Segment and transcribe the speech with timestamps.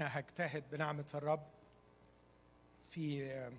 [0.00, 1.46] أنا هجتهد بنعمة الرب
[2.90, 3.50] في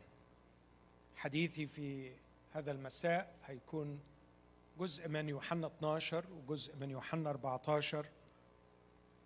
[1.15, 2.15] حديثي في
[2.51, 3.35] هذا المساء.
[3.45, 3.99] هيكون
[4.79, 8.05] جزء من يوحنا 12 وجزء من يوحنا 14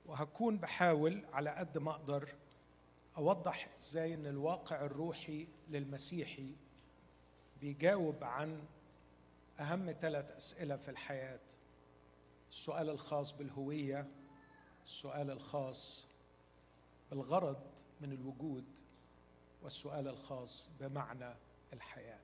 [0.05, 2.29] وهكون بحاول على قد ما أقدر
[3.17, 6.55] أوضح إزاي إن الواقع الروحي للمسيحي
[7.61, 8.63] بيجاوب عن
[9.59, 11.39] أهم ثلاث أسئلة في الحياة.
[12.49, 14.07] السؤال الخاص بالهوية
[14.85, 16.07] السؤال الخاص
[17.11, 17.61] بالغرض
[18.01, 18.65] من الوجود
[19.63, 21.35] والسؤال الخاص بمعنى
[21.73, 22.19] الحياة.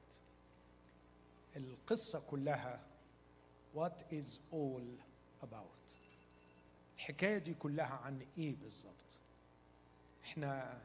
[1.55, 2.87] القصة كلها
[3.75, 4.83] what is all
[5.43, 5.83] about.
[6.95, 8.93] الحكاية دي كلها عن إيه بالظبط
[10.23, 10.81] إحنا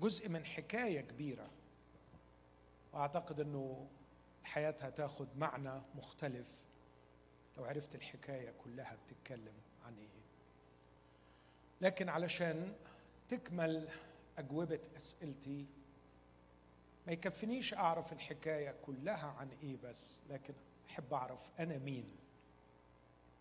[0.00, 1.50] جزء من حكاية كبيرة
[2.92, 3.88] وأعتقد إنه
[4.42, 6.62] الحياة هتاخد معنى مختلف
[7.56, 9.54] لو عرفت الحكاية كلها بتتكلم
[9.86, 10.22] عن إيه.
[11.80, 12.74] لكن علشان
[13.32, 13.88] تكمل
[14.38, 15.66] أجوبة أسئلتي.
[17.06, 20.54] ما يكفنيش أعرف الحكاية كلها عن إيه بس لكن
[20.90, 22.16] أحب أعرف أنا مين.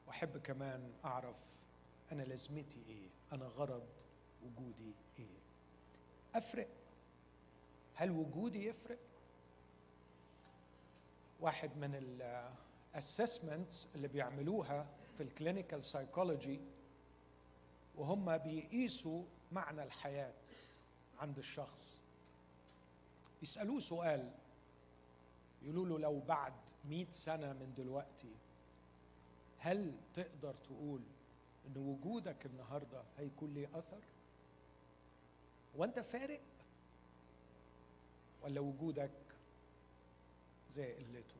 [0.07, 1.59] وأحب كمان أعرف
[2.11, 3.87] أنا لازمتي إيه أنا غرض
[4.43, 5.39] وجودي إيه.
[6.35, 6.67] أفرق؟
[7.95, 8.99] هل وجودي يفرق؟
[11.39, 11.95] واحد من
[12.93, 16.61] ال assessments اللي بيعملوها في ال clinical psychology
[17.95, 20.33] وهم بيقيسوا معنى الحياة
[21.19, 22.01] عند الشخص.
[23.41, 24.31] يسألوه سؤال
[25.61, 26.53] يقولوا له لو بعد
[26.85, 28.35] مئة سنة من دلوقتي
[29.57, 31.01] هل تقدر تقول
[31.67, 34.03] إن وجودك النهارده هيكون ليه أثر؟
[35.75, 36.41] وأنت فارق
[38.41, 39.11] ولا وجودك
[40.71, 41.35] زي قلته؟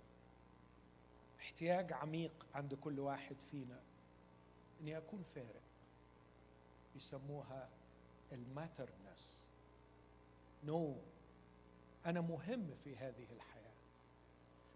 [1.40, 3.80] احتياج عميق عند كل واحد فينا
[4.82, 5.62] إني أكون فارق
[6.94, 7.70] بيسموها
[8.32, 9.48] ال matterness.
[10.64, 10.98] No no.
[12.08, 13.72] أنا مهم في هذه الحياة.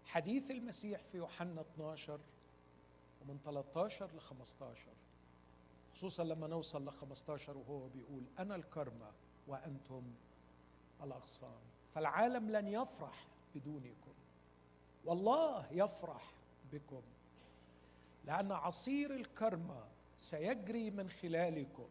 [0.04, 2.20] حديث المسيح في يوحنا 12
[3.22, 4.92] ومن 13 ل 15
[5.92, 9.12] خصوصا لما نوصل ل 15 وهو بيقول أنا الكرمة
[9.46, 10.14] وأنتم
[11.02, 11.60] الأغصان.
[11.94, 14.14] فالعالم لن يفرح بدونكم.
[15.04, 16.32] والله يفرح
[16.72, 17.02] بكم.
[18.24, 19.84] لأن عصير الكرمة
[20.16, 21.88] سيجري من خلالكم.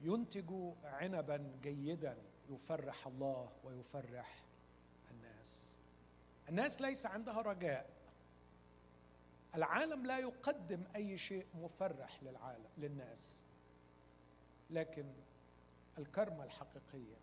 [0.00, 0.52] ينتج
[0.84, 2.16] عنبا جيدا
[2.48, 4.44] يفرح الله ويفرح
[5.10, 5.78] الناس.
[6.48, 7.90] الناس ليس عندها رجاء.
[9.54, 13.42] العالم لا يقدم أي شيء مفرح للعالم للناس.
[14.70, 15.12] لكن
[15.98, 17.16] الكرمة الحقيقية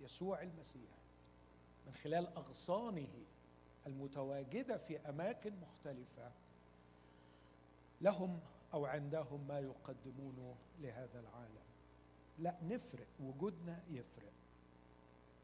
[0.00, 0.90] يسوع المسيح
[1.86, 3.24] من خلال أغصانه
[3.86, 6.32] المتواجدة في أماكن مختلفة
[8.00, 8.40] لهم
[8.74, 11.69] أو عندهم ما يقدمونه لهذا العالم.
[12.40, 14.32] لا نفرق وجودنا يفرق.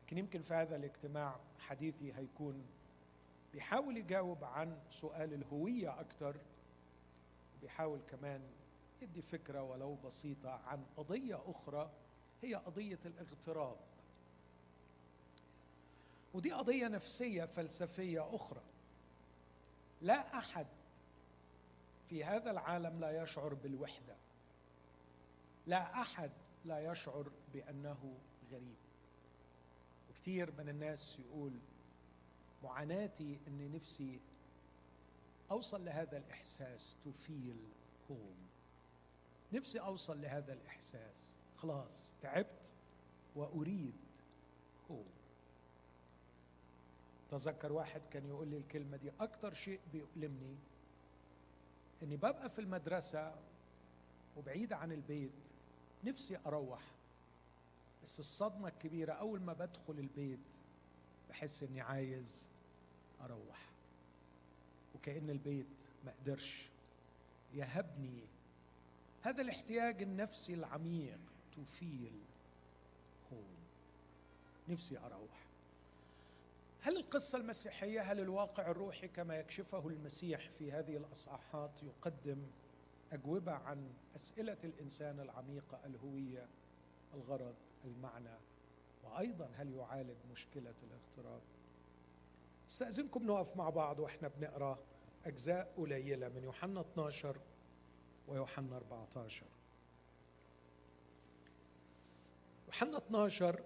[0.02, 2.66] لكن يمكن في هذا الاجتماع حديثي هيكون
[3.52, 6.36] بيحاول يجاوب عن سؤال الهوية أكتر
[7.62, 8.40] بيحاول كمان
[9.02, 11.90] يدي فكرة ولو بسيطة عن قضية أخرى
[12.42, 13.76] هي قضية الاغتراب.
[16.34, 18.62] ودي قضية نفسية فلسفية أخرى.
[20.02, 20.66] لا أحد
[22.08, 24.16] في هذا العالم لا يشعر بالوحدة.
[25.66, 26.30] لا أحد
[26.66, 28.18] لا يشعر بأنه
[28.52, 28.76] غريب.
[30.16, 31.52] كثير من الناس يقول
[32.64, 34.20] معاناتي اني نفسي
[35.50, 37.58] أوصل لهذا الإحساس to feel
[38.10, 38.46] home.
[39.52, 41.14] نفسي أوصل لهذا الإحساس.
[41.56, 42.70] خلاص تعبت
[43.36, 43.94] وأريد
[44.90, 45.06] هوم
[47.30, 50.56] تذكر واحد كان يقول لي الكلمة دي أكتر شيء بيؤلمني
[52.02, 53.34] إني ببقى في المدرسة
[54.36, 55.32] وبعيد عن البيت
[56.04, 56.82] نفسي أروح
[58.02, 60.38] بس الصدمة الكبيرة أول ما بدخل البيت
[61.30, 62.48] بحس إني عايز
[63.20, 63.66] أروح.
[64.94, 66.68] وكأن البيت ما قدرش
[67.54, 68.20] يهبني.
[69.22, 71.18] هذا الاحتياج النفسي العميق
[71.52, 72.14] to feel
[73.30, 73.60] home.
[74.68, 75.46] نفسي أروح.
[76.82, 82.46] هل القصة المسيحية هل الواقع الروحي كما يكشفه المسيح في هذه الأصحاحات يقدم
[83.12, 86.48] أجوبة عن أسئلة الإنسان العميقة الهوية
[87.14, 87.54] الغرض
[87.84, 88.36] المعنى
[89.04, 91.42] وأيضا هل يعالج مشكلة الاغتراب.
[92.68, 94.78] استاذنكم نقف مع بعض وإحنا بنقرأ
[95.26, 97.36] أجزاء قليلة من يوحنا 12
[98.28, 99.46] ويوحنا 14
[102.66, 103.62] يوحنا 12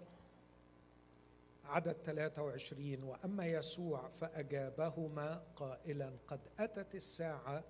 [1.64, 7.64] عدد 23 وأما يسوع فأجابهما قائلا قد أتت الساعة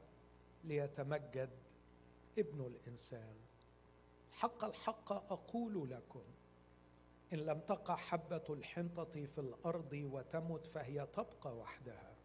[0.65, 1.51] ليتمجد
[2.39, 3.37] ابن الإنسان.
[4.31, 6.25] حق الحق أقول لكم
[7.33, 12.17] إن لم تقع حبة الحنطة في الأرض وتمت فهي تبقى وحدها.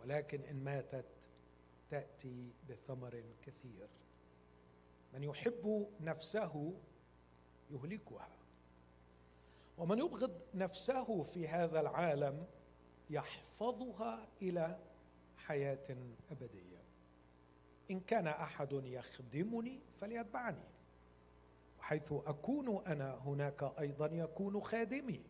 [0.00, 1.28] ولكن إن ماتت
[1.90, 3.88] تأتي بثمر كثير.
[5.14, 6.80] من يحب نفسه
[7.70, 8.28] يهلكها.
[9.78, 12.46] ومن يبغض نفسه في هذا العالم
[13.10, 14.78] يحفظها إلى
[15.36, 15.96] حياة
[16.30, 16.67] أبدية.
[17.90, 20.64] إن كان أحد يخدمني فليتبعني
[21.78, 25.22] وحيث أكون أنا هناك أيضا يكون خادمي.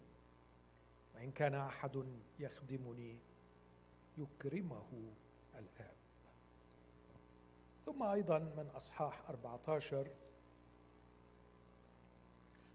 [1.14, 2.04] وإن كان أحد
[2.38, 3.18] يخدمني
[4.18, 5.12] يكرمه
[5.54, 5.96] الآب.
[7.84, 10.08] ثم أيضا من أصحاح 14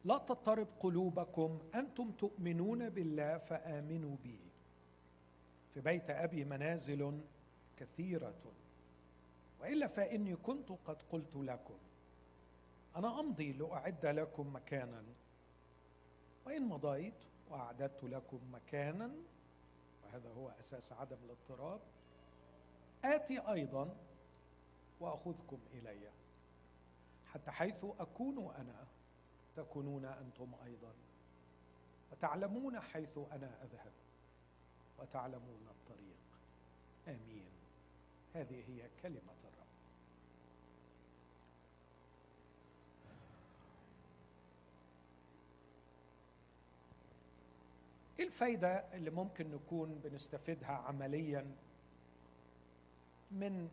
[0.05, 4.39] لا تضطرب قلوبكم أنتم تؤمنون بالله فآمنوا بي.
[5.69, 7.21] في بيت أبي منازل
[7.77, 8.53] كثيرة.
[9.63, 11.77] وإلا فإني كنت قد قلت لكم
[12.95, 15.03] أنا أمضي لأعد لكم مكانا
[16.45, 19.11] وإن مضيت وأعددت لكم مكانا
[20.03, 21.81] وهذا هو أساس عدم الاضطراب
[23.05, 23.95] آتي أيضا
[24.99, 26.11] وأخذكم إلي
[27.25, 28.87] حتى حيث أكون أنا
[29.55, 30.93] تكونون أنتم أيضا
[32.11, 33.93] وتعلمون حيث أنا أذهب
[34.99, 36.17] وتعلمون الطريق.
[37.07, 37.53] آمين.
[38.33, 39.63] هذه هي كلمة الرب
[48.23, 51.55] إيه الفايدة اللي ممكن نكون بنستفيدها عمليا
[53.31, 53.69] من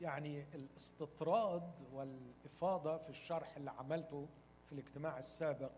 [0.00, 4.28] يعني الاستطراد والإفاضة في الشرح اللي عملته
[4.66, 5.72] في الاجتماع السابق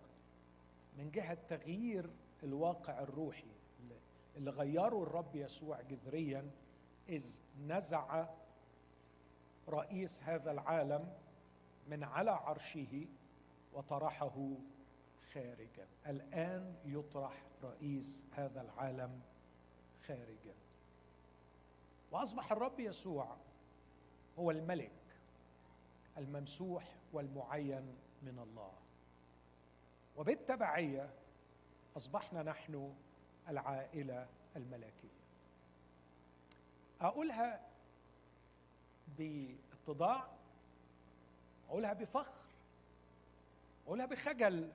[0.98, 2.10] من جهة تغيير
[2.42, 3.50] الواقع الروحي
[4.36, 6.50] اللي غيره الرب يسوع جذريا
[7.08, 8.26] إذ نزع
[9.68, 11.12] رئيس هذا العالم
[11.88, 13.06] من على عرشه
[13.72, 14.56] وطرحه
[15.34, 15.88] خارجا.
[16.06, 19.20] الآن يطرح رئيس هذا العالم
[20.06, 20.54] خارجا.
[22.12, 23.36] وأصبح الرب يسوع
[24.38, 24.92] هو الملك
[26.18, 28.72] الممسوح والمعين من الله.
[30.16, 31.14] وبالتبعية
[31.96, 32.94] أصبحنا نحن
[33.48, 35.16] العائلة الملكية.
[37.00, 37.68] أقولها
[39.18, 40.28] باتضاع
[41.68, 42.46] أقولها بفخر
[43.86, 44.72] أقولها بخجل.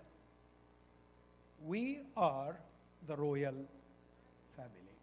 [1.67, 2.59] We are
[3.07, 3.55] the royal
[4.57, 4.97] family.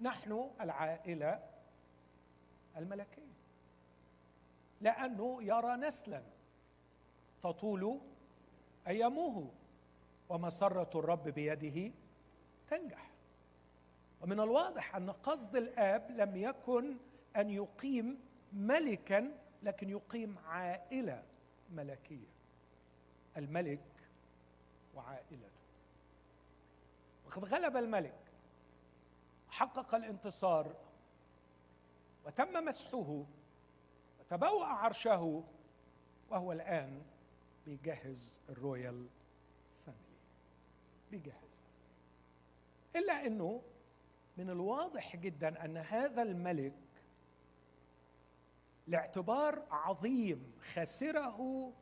[0.00, 1.40] نحن العائلة
[2.76, 3.38] الملكية.
[4.80, 6.22] لأنه يرى نسلا
[7.42, 8.00] تطول
[8.86, 9.50] أيامه
[10.28, 11.92] ومسرة الرب بيده
[12.68, 13.10] تنجح.
[14.22, 16.96] ومن الواضح أن قصد الآب لم يكن
[17.36, 18.18] أن يقيم
[18.52, 21.22] ملكا لكن يقيم عائلة
[21.70, 22.28] ملكية.
[23.36, 23.97] الملك
[24.98, 25.58] وعائلته.
[27.26, 28.32] وقد غلب الملك
[29.48, 30.76] حقق الانتصار
[32.26, 33.24] وتم مسحه
[34.20, 35.44] وتبوأ عرشه
[36.30, 37.02] وهو الآن
[37.66, 39.08] بيجهز ال royal
[39.86, 40.18] family.
[41.10, 41.68] بيجهزها
[42.96, 43.62] إلا أنه
[44.36, 46.74] من الواضح جدا أن هذا الملك
[48.86, 51.72] لاعتبار عظيم خسره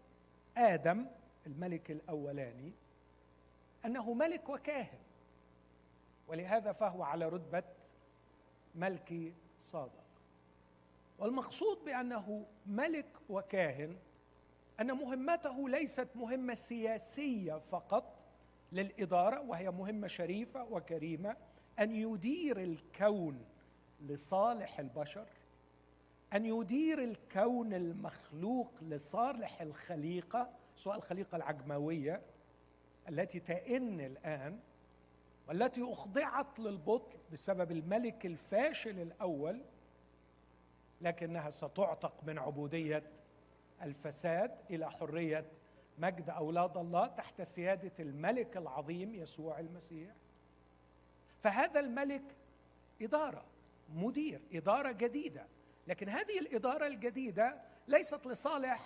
[0.57, 1.07] آدم
[1.47, 2.73] الملك الأولاني
[3.87, 4.99] أنه ملك وكاهن.
[6.29, 7.65] ولهذا فهو على رتبة
[8.75, 10.07] ملك صادق.
[11.19, 13.97] والمقصود بأنه ملك وكاهن
[14.81, 18.17] أن مهمته ليست مهمة سياسية فقط
[18.73, 21.37] للإدارة وهي مهمة شريفة وكريمة
[21.79, 23.45] أن يدير الكون
[24.01, 25.27] لصالح البشر
[26.33, 30.51] أن يدير الكون المخلوق لصالح الخليقة.
[30.77, 32.23] سواء الخليقة العجموية.
[33.09, 34.61] التي تئن الآن
[35.49, 39.63] والتي أخضعت للبطل بسبب الملك الفاشل الأول
[41.01, 43.03] لكنها ستعتق من عبودية
[43.83, 45.45] الفساد إلى حرية
[45.99, 50.15] مجد أولاد الله تحت سيادة الملك العظيم يسوع المسيح.
[51.41, 52.37] فهذا الملك
[53.03, 53.45] إدارة
[53.95, 55.47] مدير إدارة جديدة.
[55.87, 58.81] لكن هذه الإدارة الجديدة ليست لصالح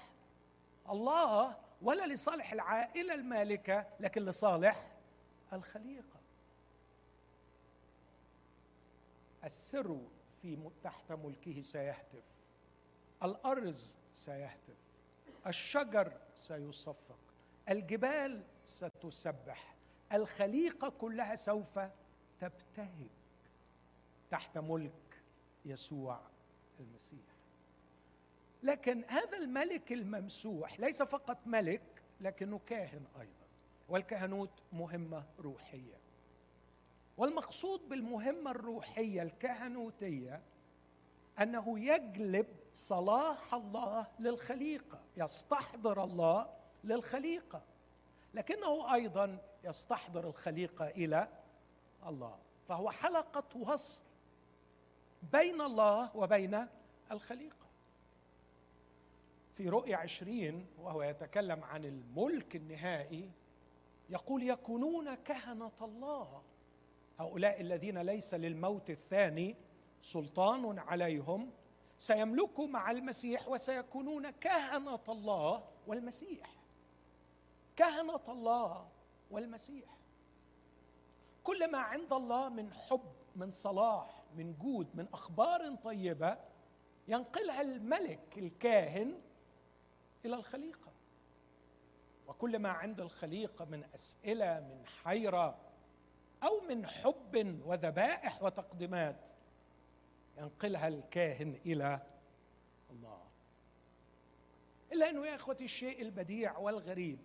[0.91, 4.93] الله ولا لصالح العائلة المالكة لكن لصالح
[5.53, 6.21] الخليقة.
[9.45, 10.01] السر
[10.43, 12.43] في تحت ملكه سيهتف.
[13.25, 14.77] الأرز سيهتف.
[15.47, 17.19] الشجر سيصفق.
[17.69, 19.75] الجبال ستسبح.
[20.13, 21.81] الخليقة كلها سوف
[22.41, 23.11] تبتهج
[24.31, 25.23] تحت ملك
[25.65, 26.21] يسوع
[26.81, 27.30] المسيح.
[28.63, 33.47] لكن هذا الملك الممسوح ليس فقط ملك لكنه كاهن أيضا.
[33.89, 36.01] والكهنوت مهمة روحية.
[37.17, 40.43] والمقصود بالمهمة الروحية الكهنوتية
[41.41, 47.63] أنه يجلب صلاح الله للخليقة يستحضر الله للخليقة.
[48.35, 51.29] لكنه أيضا يستحضر الخليقة إلى
[52.07, 52.39] الله.
[52.69, 54.05] فهو حلقة وصل
[55.33, 56.67] بين الله وبين
[57.11, 57.60] الخليقة.
[59.61, 63.31] في رؤيا عشرين وهو يتكلم عن الملك النهائي
[64.11, 66.43] يقول يكونون كهنة الله.
[67.19, 69.57] هؤلاء الذين ليس للموت الثاني
[70.01, 71.51] سلطان عليهم
[71.99, 76.55] سيملكوا مع المسيح وسيكونون كهنة الله والمسيح.
[77.77, 78.89] كهنة الله
[79.31, 79.97] والمسيح.
[81.45, 86.39] كل ما عند الله من حب من صلاح من جود من أخبار طيبة
[87.09, 89.21] ينقلها الملك الكاهن
[90.25, 90.93] إلى الخليقة.
[92.27, 95.59] وكل ما عند الخليقة من أسئلة من حيرة
[96.43, 99.17] أو من حب وذبائح وتقديمات
[100.39, 102.07] ينقلها الكاهن إلى
[102.91, 103.23] الله.
[104.93, 107.19] إلا أنه يا إخوتي الشيء البديع والغريب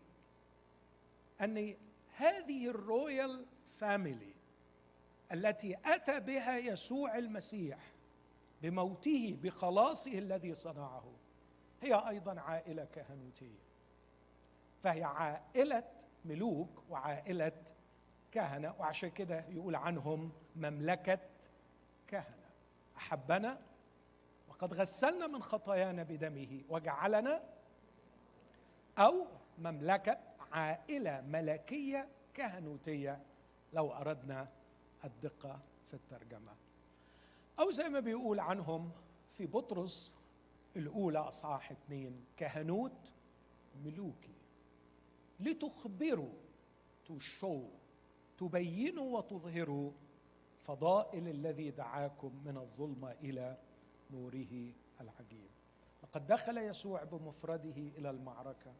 [1.41, 1.75] أن
[2.15, 4.33] هذه ال royal family
[5.31, 7.79] التي أتى بها يسوع المسيح
[8.61, 11.14] بموته بخلاصه الذي صنعه
[11.81, 13.59] هي أيضا عائلة كهنوتيه
[14.79, 15.83] فهي عائلة
[16.25, 17.51] ملوك وعائلة
[18.31, 21.19] كهنة وعشان كده يقول عنهم مملكة
[22.07, 22.45] كهنة.
[22.97, 23.61] أحبنا
[24.49, 27.43] وقد غسلنا من خطايانا بدمه وجعلنا
[28.97, 29.27] أو
[29.57, 30.17] مملكة
[30.51, 33.23] عائلة ملكية كهنوتية
[33.73, 34.47] لو أردنا
[35.05, 36.55] الدقة في الترجمة.
[37.59, 38.91] أو زي ما بيقول عنهم
[39.29, 40.15] في بطرس
[40.75, 43.13] الأولى اصحاح اثنين كهنوت
[43.83, 44.35] ملوكي.
[45.39, 46.33] لتخبروا
[47.05, 47.63] تشو
[48.37, 49.91] تبينوا وتظهروا
[50.59, 53.57] فضائل الذي دعاكم من الظلمه إلى
[54.11, 55.49] نوره العجيب.
[56.03, 58.73] لقد دخل يسوع بمفرده إلى المعركة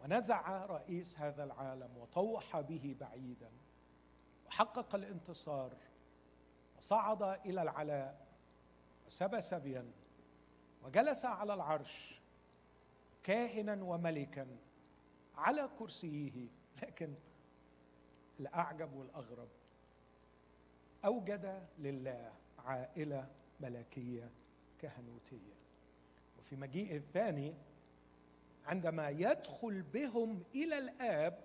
[0.00, 3.50] ونزع رئيس هذا العالم وطوح به بعيدا
[4.46, 5.76] وحقق الانتصار
[6.76, 8.26] وصعد إلى العلاء
[9.06, 9.92] وسبى سبيا
[10.88, 12.20] وجلس على العرش
[13.22, 14.46] كاهنا وملكا
[15.36, 16.48] على كرسيه
[16.82, 17.14] لكن
[18.40, 19.48] الأعجب والأغرب
[21.04, 23.28] أوجد لله عائلة
[23.60, 24.30] ملكية
[24.78, 25.54] كهنوتية.
[26.38, 27.54] وفي مجيء الثاني
[28.66, 31.38] عندما يدخل بهم إلى الآب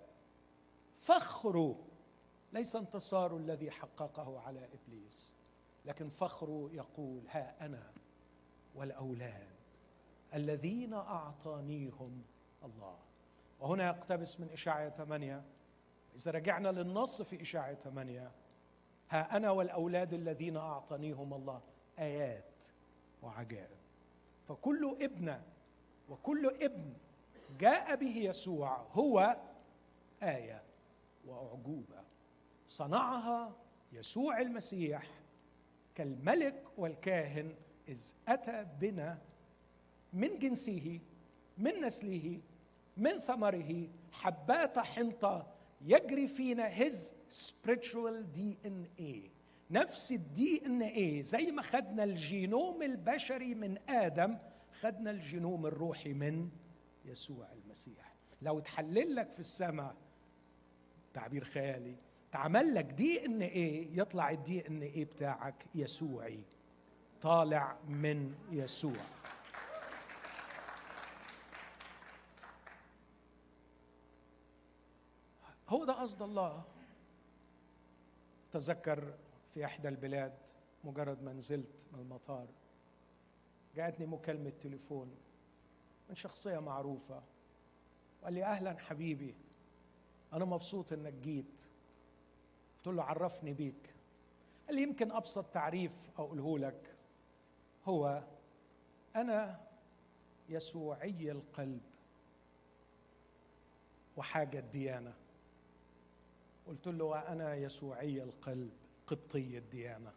[0.96, 1.86] فخره
[2.52, 5.32] ليس انتصار الذي حققه على إبليس
[5.84, 7.92] لكن فخره يقول ها أنا.
[8.74, 9.48] والأولاد
[10.34, 12.22] الذين أعطانيهم
[12.64, 12.98] الله.
[13.60, 15.44] وهنا يقتبس من اشاعه 8
[16.16, 18.32] إذا رجعنا للنص في اشاعه 8
[19.10, 21.60] ها أنا والأولاد الذين أعطانيهم الله.
[21.98, 22.64] آيات
[23.22, 23.78] وعجائب.
[24.48, 25.42] فكل ابنه
[26.08, 26.92] وكل ابن
[27.58, 29.36] جاء به يسوع هو
[30.22, 30.62] آية
[31.26, 32.04] وأعجوبة.
[32.66, 33.52] صنعها
[33.92, 35.10] يسوع المسيح
[35.94, 37.54] كالملك والكاهن
[37.88, 39.18] إذ أتى بنا
[40.12, 41.00] من جنسه
[41.58, 42.40] من نسله
[42.96, 45.46] من ثمره حبات حنطة
[45.80, 49.30] يجري فينا his spiritual DNA
[49.70, 54.38] نفس الدي ان إيه زي ما خدنا الجينوم البشري من آدم
[54.72, 56.48] خدنا الجينوم الروحي من
[57.04, 58.14] يسوع المسيح.
[58.42, 59.94] لو تحلل لك في السماء
[61.14, 61.96] تعبير خيالي
[62.32, 66.40] تعمل لك دي ان إيه يطلع الدي ان إيه بتاعك يسوعي.
[67.24, 69.04] طالع من يسوع.
[75.68, 76.64] هو ده قصد الله.
[78.52, 79.14] تذكر
[79.50, 80.38] في إحدى البلاد
[80.84, 82.46] مجرد ما نزلت من المطار
[83.76, 85.14] جاءتني مكالمة تليفون
[86.08, 87.22] من شخصية معروفة.
[88.22, 89.34] وقال لي أهلا حبيبي
[90.32, 91.62] أنا مبسوط إنك جيت.
[92.76, 93.94] قلت له عرفني بيك.
[94.66, 96.93] قال لي يمكن أبسط تعريف أقوله لك.
[97.86, 98.22] هو
[99.16, 99.60] أنا
[100.48, 101.80] يسوعي القلب
[104.16, 105.14] وحاجة الديانة.
[106.66, 108.70] قلت له وأنا يسوعي القلب
[109.06, 110.12] قبطي الديانة.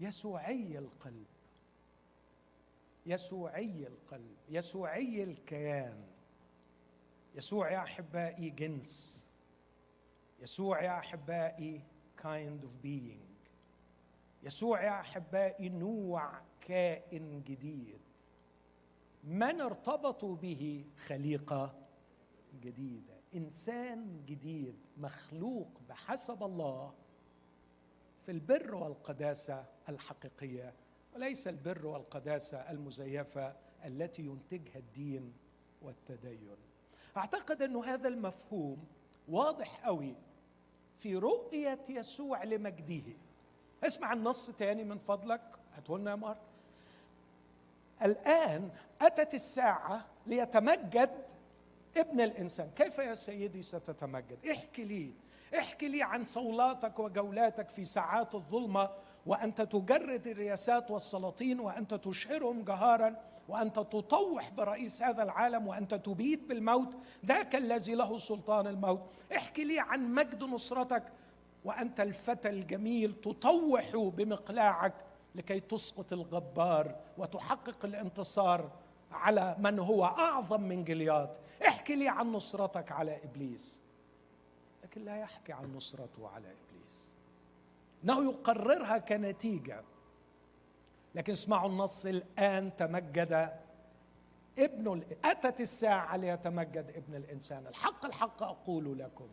[0.00, 1.26] يسوعي القلب
[3.06, 6.04] يسوعي القلب يسوعي الكيان.
[7.34, 9.26] يسوع يا أحبائي جنس
[10.40, 11.80] يسوع يا أحبائي
[12.16, 13.35] kind of being.
[14.42, 18.00] يسوع يا أحبائي نوع كائن جديد.
[19.24, 21.74] من ارتبطوا به خليقة
[22.60, 23.14] جديدة.
[23.34, 26.94] إنسان جديد مخلوق بحسب الله
[28.18, 30.74] في البر والقداسة الحقيقية
[31.14, 35.32] وليس البر والقداسة المزيفة التي ينتجها الدين
[35.82, 36.56] والتدين.
[37.16, 38.84] أعتقد انه هذا المفهوم
[39.28, 40.16] واضح قوي
[40.96, 43.16] في رؤية يسوع لمجده.
[43.84, 45.40] اسمع النص تاني من فضلك
[45.76, 46.38] هاتولنا يا مارك
[48.02, 51.10] الآن أتت الساعة ليتمجد
[51.96, 52.70] ابن الإنسان.
[52.76, 55.12] كيف يا سيدي ستتمجد؟ احكي لي
[55.58, 58.90] احكي لي عن صولاتك وجولاتك في ساعات الظلمة
[59.26, 63.16] وأنت تجرد الرياسات والسلاطين وأنت تشهرهم جهارا
[63.48, 66.96] وأنت تطوح برئيس هذا العالم وأنت تبيد بالموت.
[67.26, 69.00] ذاك الذي له سلطان الموت.
[69.36, 71.02] احكي لي عن مجد نصرتك
[71.66, 74.94] وأنت الفتى الجميل تطوح بمقلاعك
[75.34, 78.70] لكي تسقط الجبار وتحقق الانتصار
[79.12, 83.80] على من هو أعظم من جليات احكي لي عن نصرتك على إبليس.
[84.84, 87.12] لكن لا يحكي عن نصرته على إبليس.
[88.04, 89.84] إنه يقررها كنتيجة.
[91.14, 93.58] لكن اسمعوا النص الآن تمجد
[94.58, 97.66] ابن أتت الساعة ليتمجد ابن الإنسان.
[97.66, 99.28] الحق الحق أقول لكم.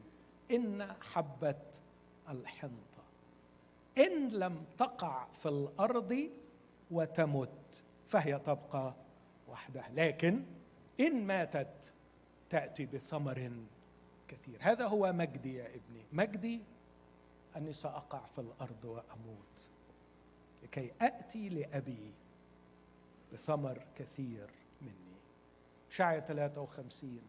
[0.52, 1.56] إن حبه
[2.30, 3.04] الحنطة.
[3.98, 6.30] إن لم تقع في الأرض
[6.92, 8.94] وتمت فهي تبقى
[9.48, 9.90] وحدها.
[9.94, 10.44] لكن
[11.00, 11.94] إن ماتت
[12.50, 13.52] تأتي بثمر
[14.28, 14.58] كثير.
[14.60, 16.06] هذا هو مجدي يا ابني.
[16.14, 16.62] مجدي
[17.58, 19.70] أني سأقع في الأرض وأموت
[20.64, 22.14] لكي اتي لأبي
[23.34, 24.50] بثمر كثير
[24.82, 25.18] مني.
[25.90, 27.22] شعية 53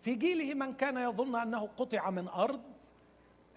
[0.00, 2.62] في جيله من كان يظن أنه قطع من أرض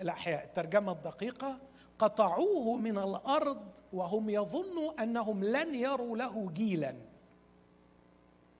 [0.01, 1.60] الاحياء الترجمة الدقيقة
[2.00, 6.96] قطعوه من الأرض وهم يظنوا أنهم لن يروا له جيلا.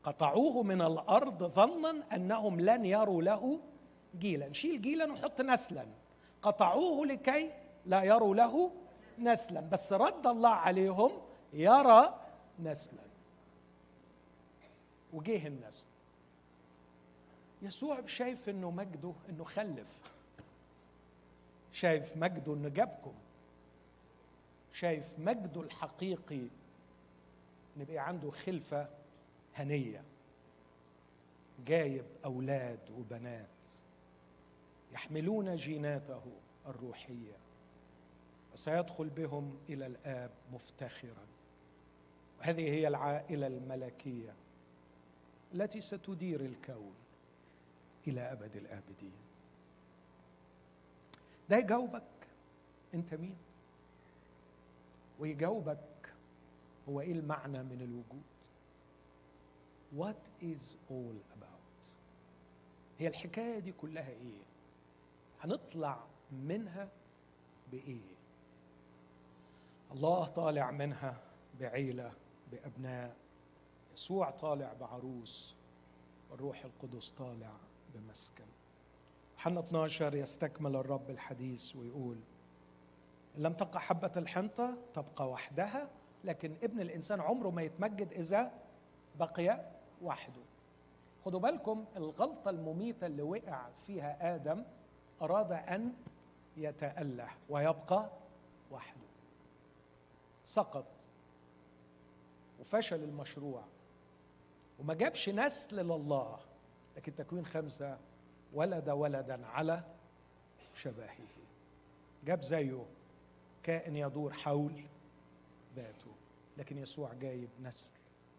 [0.04, 3.60] قطعوه من الأرض ظنا أنهم لن يروا له
[4.20, 4.54] جيلا.
[4.54, 5.86] شيل جيلا وحط نسلا.
[6.42, 7.52] قطعوه لكي
[7.86, 8.72] لا يروا له
[9.20, 9.62] نسلا.
[9.62, 11.12] بس رد الله عليهم
[11.54, 12.20] يرى
[12.60, 13.04] نسلا.
[15.14, 15.88] وجه النسل.
[17.62, 20.00] يسوع شايف إنه مجده إنه خلف.
[21.74, 23.14] شايف مجده انه جابكم
[24.74, 26.48] شايف مجده الحقيقي.
[27.78, 28.90] ان يبقى عنده خلفة
[29.56, 30.04] هنية.
[31.68, 33.48] جايب أولاد وبنات.
[34.94, 36.22] يحملون جيناته
[36.68, 37.38] الروحية.
[38.54, 41.28] وسيدخل بهم إلى الآب مفتخرا.
[42.40, 44.34] وهذه هي العائلة الملكية
[45.54, 46.94] التي ستدير الكون
[48.08, 49.29] إلى أبد الآبدين.
[51.50, 52.04] ده يجاوبك.
[52.94, 53.38] انت مين؟
[55.20, 56.14] ويجاوبك
[56.90, 58.24] هو إيه المعنى من الوجود؟
[59.98, 61.60] What is all about?
[63.00, 64.42] هي الحكاية دي كلها إيه؟
[65.42, 66.90] هنطلع منها
[67.72, 68.16] بإيه؟
[69.92, 71.18] الله طالع منها
[71.60, 72.14] بعيلة
[72.52, 73.16] بأبناء.
[73.94, 75.56] يسوع طالع بعروس
[76.32, 77.52] والروح القدس طالع
[77.96, 78.49] بمسكن.
[79.40, 82.18] حنا 12 يستكمل الرب الحديث ويقول
[83.38, 85.90] إن لم تقع حبة الحنطة تبقى وحدها
[86.24, 88.52] لكن ابن الإنسان عمره ما يتمجد إذا
[89.20, 89.66] بقي
[90.02, 90.42] وحده.
[91.26, 94.64] خدوا بالكم الغلطة المميتة اللي وقع فيها آدم
[95.22, 95.94] أراد أن
[96.58, 98.10] يتأله ويبقى
[98.72, 99.08] وحده.
[100.46, 100.86] سقط
[102.60, 103.64] وفشل المشروع
[104.80, 106.40] وما جابش نسل لله
[106.98, 107.98] لكن تكوين خمسة
[108.54, 109.84] ولد ولدا على
[110.76, 111.18] شبهه
[112.26, 112.86] جاب زيه
[113.64, 114.84] كائن يدور حول
[115.76, 116.12] ذاته
[116.58, 117.94] لكن يسوع جايب نسل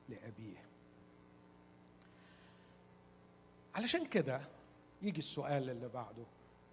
[0.09, 0.65] لأبيه.
[3.75, 4.41] علشان كده
[5.03, 6.25] يجي السؤال اللي بعده.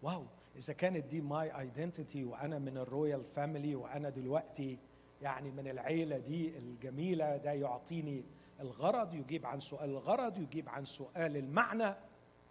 [0.04, 4.78] wow إذا كانت دي my identity وأنا من ال royal family وأنا دلوقتي
[5.21, 8.23] يعني من العيلة دي الجميلة ده يعطيني
[8.60, 11.95] الغرض يجيب عن سؤال الغرض يجيب عن سؤال المعنى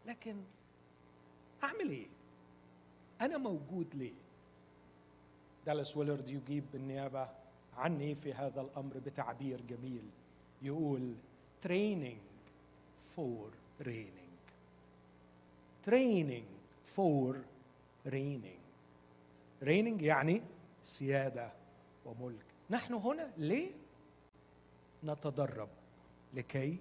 [0.07, 0.45] لكن
[1.65, 2.07] أعمل إيه؟
[3.21, 4.13] أنا موجود ليه؟
[5.67, 7.29] دالاس ويلرد يجيب بالنيابة
[7.77, 10.05] عني في هذا الأمر بتعبير جميل.
[10.63, 11.15] يقول
[11.67, 12.21] training
[13.17, 13.51] for
[13.83, 14.33] reigning
[15.87, 16.47] training
[16.97, 17.37] for
[18.07, 18.61] reigning
[19.63, 20.43] reigning يعني
[20.83, 21.53] سيادة
[22.05, 22.45] وملك.
[22.71, 23.71] نحن هنا ليه؟
[25.05, 25.69] نتدرب
[26.35, 26.79] لكي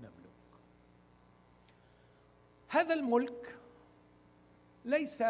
[0.00, 0.30] نملك.
[2.68, 3.58] هذا الملك
[4.84, 5.22] ليس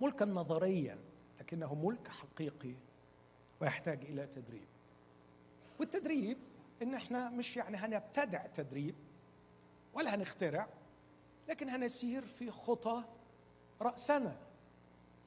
[0.00, 0.98] ملكا نظريا
[1.40, 2.74] لكنه ملك حقيقي
[3.60, 4.66] ويحتاج إلى تدريب.
[5.80, 6.38] والتدريب
[6.82, 8.94] إن إحنا مش يعني هنبتدع تدريب
[9.94, 10.68] ولا هنخترع
[11.48, 13.02] لكن هنسير في خطى
[13.82, 14.36] رأسنا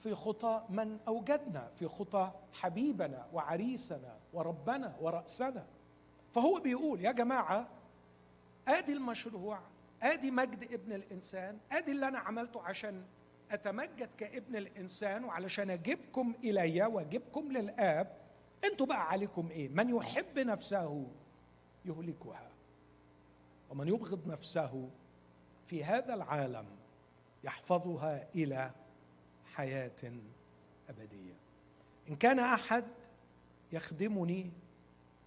[0.03, 5.65] في خطى من أوجدنا في خطى حبيبنا وعريسنا وربنا ورأسنا.
[6.33, 7.67] فهو بيقول يا جماعة
[8.67, 9.59] آدي المشروع
[10.01, 13.05] ادي مجد ابن الانسان ادي اللي أنا عملته عشان
[13.51, 18.17] اتمجد كابن الانسان وعلشان اجيبكم الي واجيبكم للاب
[18.63, 21.07] أنتوا بقى عليكم إيه؟ من يحب نفسه
[21.85, 22.51] يهلكها.
[23.69, 24.89] ومن يبغض نفسه
[25.65, 26.65] في هذا العالم
[27.43, 28.71] يحفظها إلى
[29.45, 30.19] حياة
[30.89, 31.33] أبدية.
[32.09, 32.85] إن كان أحد
[33.71, 34.51] يخدمني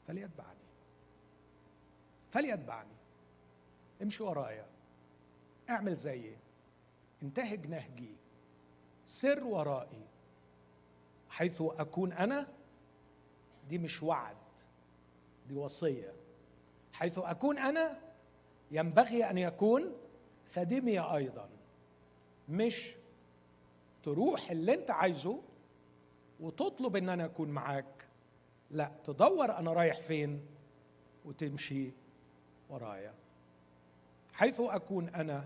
[0.07, 0.59] فليتبعني.
[2.31, 3.00] فليتبعني.
[4.03, 4.67] امشي ورايا.
[5.71, 6.37] اعمل زيي.
[7.23, 8.17] انتهج نهجي
[9.07, 10.07] سر ورائي.
[11.29, 12.49] حيث أكون أنا
[13.69, 14.37] دي مش وعد
[15.49, 16.13] دي وصية.
[16.93, 17.99] حيث أكون أنا
[18.71, 19.93] ينبغي أن يكون
[20.49, 21.49] خادمي أيضا.
[22.49, 22.95] مش
[24.03, 25.43] تروح اللي أنت عايزه
[26.41, 28.07] وتطلب إن أنا أكون معاك.
[28.71, 30.47] لا تدور أنا رايح فين
[31.25, 31.93] وتمشي
[32.69, 33.20] ورايا.
[34.41, 35.45] حيث أكون أنا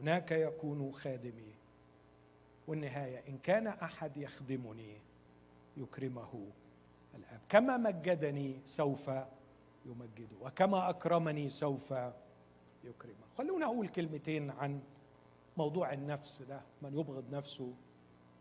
[0.00, 1.54] هناك يكون خادمي.
[2.68, 5.00] والنهاية إن كان أحد يخدمني
[5.76, 6.46] يكرمه
[7.14, 7.40] الأب.
[7.48, 9.10] كما مجدني سوف
[9.86, 11.90] يمجده وكما أكرمني سوف
[12.84, 13.26] يكرمه.
[13.38, 14.80] خلونا أقول كلمتين عن
[15.56, 16.60] موضوع النفس ده.
[16.82, 17.74] من يبغض نفسه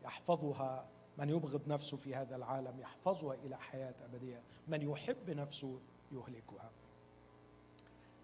[0.06, 4.41] يحفظها من يبغض نفسه في هذا العالم يحفظها إلى حياة أبدية.
[4.67, 5.80] من يحب نفسه
[6.12, 6.72] يهلكها.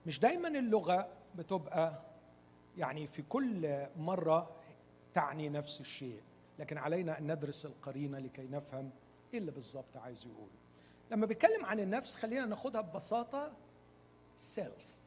[0.06, 2.02] مش دايما اللغة بتبقى
[2.78, 4.50] يعني في كل مرة
[5.14, 6.22] تعني نفس الشيء.
[6.60, 8.90] لكن علينا أن ندرس القرينة لكي نفهم
[9.34, 10.52] إيه اللي بالظبط عايز يقوله
[11.12, 13.52] لما بيتكلم عن النفس خلينا ناخدها ببساطة
[14.38, 14.98] سيلف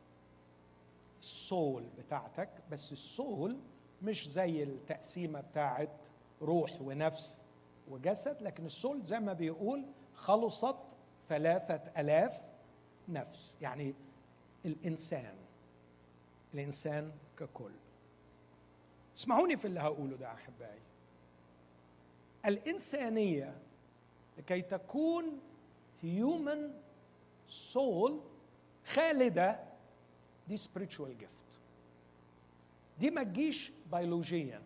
[1.20, 2.48] السول بتاعتك.
[2.70, 3.58] بس السول
[4.02, 5.90] مش زي التقسيمة بتاعت
[6.42, 7.42] روح ونفس
[7.88, 9.84] وجسد لكن السول زي ما بيقول
[10.14, 10.76] خلصت
[11.28, 12.48] ثلاثة ألاف
[13.08, 13.58] نفس.
[13.60, 13.94] يعني
[14.64, 15.34] الإنسان.
[16.56, 17.72] الإنسان ككل.
[19.16, 20.80] اسمعوني في اللي هقوله ده أحبائي.
[22.46, 23.58] الإنسانية
[24.38, 25.40] لكي تكون
[26.02, 26.74] هيومن
[27.48, 28.20] سول
[28.86, 29.64] خالدة
[30.48, 31.58] دي spiritual gift.
[32.98, 34.62] دي ما تجيش بيولوجيا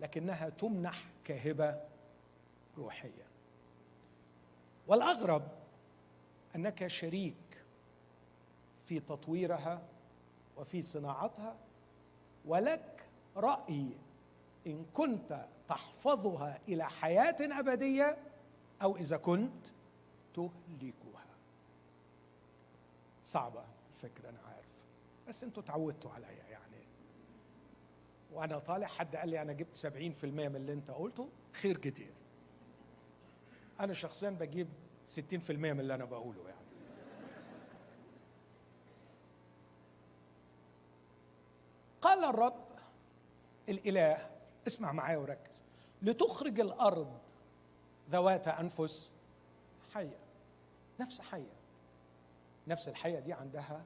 [0.00, 1.80] لكنها تمنح كهبة
[2.78, 3.26] روحية.
[4.86, 5.48] والأغرب
[6.56, 7.64] أنك شريك
[8.86, 9.82] في تطويرها
[10.56, 11.56] وفي صناعتها
[12.44, 13.90] ولك رأي
[14.66, 18.18] إن كنت تحفظها إلى حياة أبدية
[18.82, 19.66] أو إذا كنت
[20.34, 21.26] تهلكها.
[23.24, 24.66] صعبة الفكرة أنا عارف.
[25.28, 26.66] بس أنتوا تعودتوا عليا يعني.
[28.32, 29.88] وأنا طالع حد قال لي أنا جبت 70%
[30.24, 32.12] من اللي أنت قلته خير كتير.
[33.80, 34.68] أنا شخصيا بجيب
[35.06, 36.55] 60% من اللي أنا بقوله يعني.
[42.16, 42.64] قال الرب
[43.68, 44.30] الإله
[44.66, 45.62] اسمع معايا وركز.
[46.02, 47.18] لتخرج الأرض
[48.10, 49.12] ذوات أنفس
[49.94, 50.18] حية
[51.00, 51.56] نفس حية.
[52.68, 53.84] نفس الحية دي عندها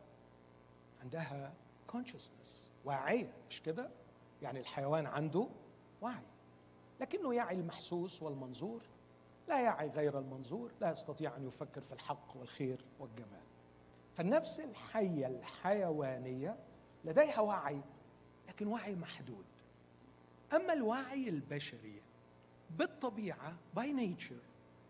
[1.02, 1.52] عندها
[1.92, 2.48] consciousness
[2.84, 3.90] واعية مش كده؟
[4.42, 5.48] يعني الحيوان عنده
[6.02, 6.22] وعي.
[7.00, 8.82] لكنه يعي المحسوس والمنظور
[9.48, 13.44] لا يعي غير المنظور لا يستطيع أن يفكر في الحق والخير والجمال.
[14.14, 16.56] فالنفس الحية الحيوانية
[17.04, 17.80] لديها وعي
[18.60, 19.44] لكن وعي محدود.
[20.52, 22.02] أما الوعي البشري
[22.70, 24.38] بالطبيعة by nature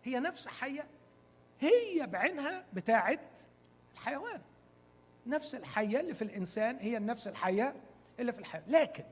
[0.03, 0.87] هي نفس حية
[1.59, 3.39] هي بعينها بتاعت
[3.93, 4.41] الحيوان.
[5.27, 7.75] نفس الحية اللي في الإنسان هي النفس الحية
[8.19, 8.71] اللي في الحيوان.
[8.71, 9.03] لكن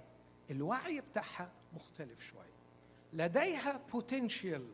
[0.52, 2.60] الوعي بتاعها مختلف شوية
[3.14, 4.68] لديها potential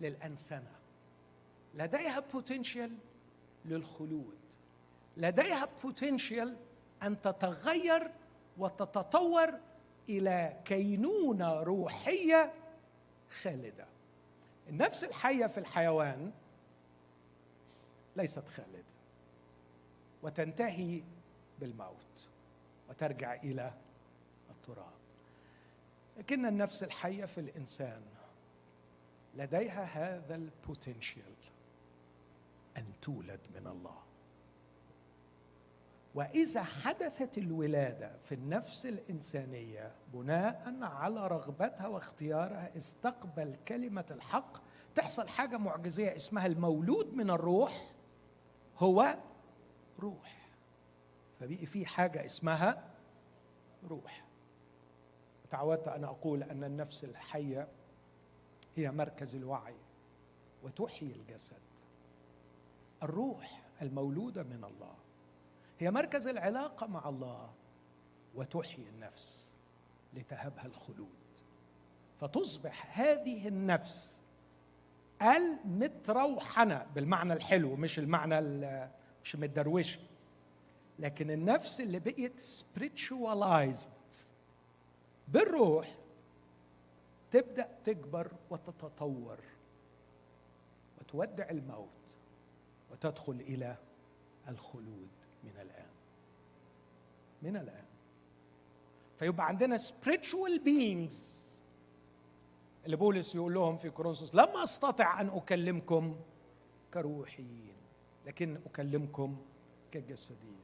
[0.00, 0.72] للأنسنة.
[1.74, 2.98] لديها potential
[3.64, 4.38] للخلود.
[5.16, 6.56] لديها potential
[7.02, 8.10] أن تتغير
[8.58, 9.60] وتتطور
[10.08, 12.52] إلى كينونة روحية
[13.30, 13.86] خالدة.
[14.68, 16.32] النفس الحية في الحيوان
[18.16, 18.84] ليست خالدة
[20.22, 21.02] وتنتهي
[21.58, 22.28] بالموت
[22.88, 23.72] وترجع إلى
[24.50, 24.98] التراب.
[26.16, 28.02] لكن النفس الحية في الإنسان
[29.34, 31.34] لديها هذا البوتنشال
[32.76, 34.07] أن تولد من الله.
[36.18, 45.56] وإذا حدثت الولادة في النفس الإنسانية بناء على رغبتها واختيارها استقبل كلمة الحق فبتحصل حاجة
[45.56, 47.92] معجزية اسمها المولود من الروح
[48.78, 49.18] هو
[50.00, 50.50] روح.
[51.40, 52.84] فبقي في حاجة اسمها
[53.88, 54.24] روح.
[55.50, 57.68] تعودت أن أقول أن النفس الحية
[58.76, 59.76] هي مركز الوعي
[60.62, 61.62] وتحيي الجسد.
[63.02, 65.07] الروح المولودة من الله.
[65.78, 67.50] هي مركز العلاقة مع الله
[68.34, 69.54] وتحيي النفس
[70.14, 71.08] لتهبها الخلود.
[72.20, 74.22] فتصبح هذه النفس
[75.22, 78.40] المتروحنة بالمعنى الحلو مش المعنى
[79.24, 80.00] مش متدروشة.
[80.98, 84.14] لكن النفس اللي بقيت spiritualized
[85.28, 85.88] بالروح
[87.30, 89.38] تبدأ تكبر وتتطور
[90.98, 91.88] وتودع الموت
[92.90, 93.76] وتدخل إلى
[94.48, 95.17] الخلود.
[95.54, 95.86] من الآن.
[97.42, 97.84] من الآن.
[99.18, 101.14] فيبقى عندنا spiritual beings.
[102.84, 106.16] اللي بولس يقول لهم في كورنثوس لم أستطع أن أكلمكم
[106.94, 107.74] كروحيين
[108.26, 109.36] لكن أكلمكم
[109.92, 110.60] كجسديين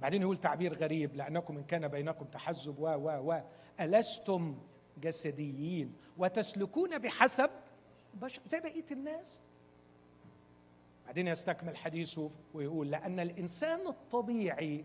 [0.00, 3.40] بعدين يقول تعبير غريب لأنكم إن كان بينكم تحزب و و و.
[3.80, 4.58] ألستم
[5.00, 7.50] جسديين؟ وتسلكون بحسب
[8.44, 9.40] زي بقية الناس؟
[11.06, 14.84] بعدين يستكمل حديثه ويقول لأن الإنسان الطبيعي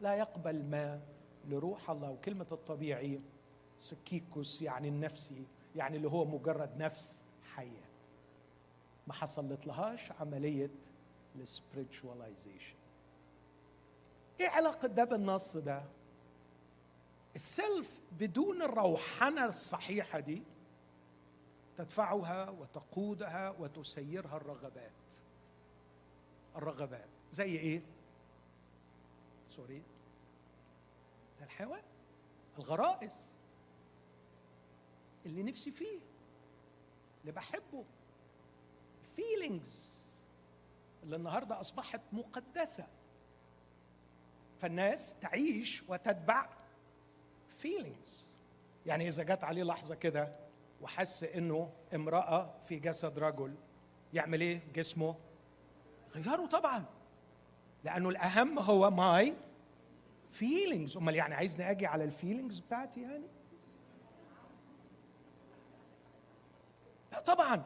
[0.00, 1.00] لا يقبل ما
[1.48, 2.10] لروح الله.
[2.10, 3.20] وكلمة الطبيعي
[3.78, 7.88] سكيكوس يعني النفسي يعني اللي هو مجرد نفس حية.
[9.06, 10.70] ما حصلت لهاش عملية
[11.36, 12.76] ال spiritualization.
[14.40, 15.84] إيه علاقة ده بالنص ده؟
[17.34, 20.42] السلف بدون الروحنه الصحيحة دي
[21.76, 24.97] تدفعها وتقودها وتسيرها الرغبات.
[26.58, 27.08] الرغبات.
[27.30, 27.82] زي إيه؟
[29.48, 29.82] sorry.
[31.38, 31.82] زي الحيوان.
[32.58, 33.30] الغرائز.
[35.26, 36.00] اللي نفسي فيه.
[37.20, 37.84] اللي بحبه.
[39.02, 39.98] ال feelings.
[41.02, 42.86] اللي النهارده أصبحت مقدسة.
[44.58, 46.48] فالناس تعيش وتتبع
[47.50, 48.28] feelings
[48.86, 50.36] يعني إذا جت عليه لحظة كده
[50.80, 53.54] وحس إنه امرأة في جسد رجل
[54.12, 55.16] يعمل إيه؟ في جسمه
[56.14, 56.84] غيره طبعا.
[57.84, 59.34] لأنه الأهم هو my
[60.30, 63.26] feelings أمال يعني عايزني أجي على ال feelings بتاعتي يعني؟
[67.12, 67.64] لا طبعا.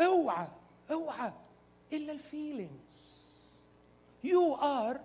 [0.00, 0.48] اوعى
[0.90, 1.32] اوعى
[1.92, 3.14] إلا ال feelings
[4.24, 5.00] you are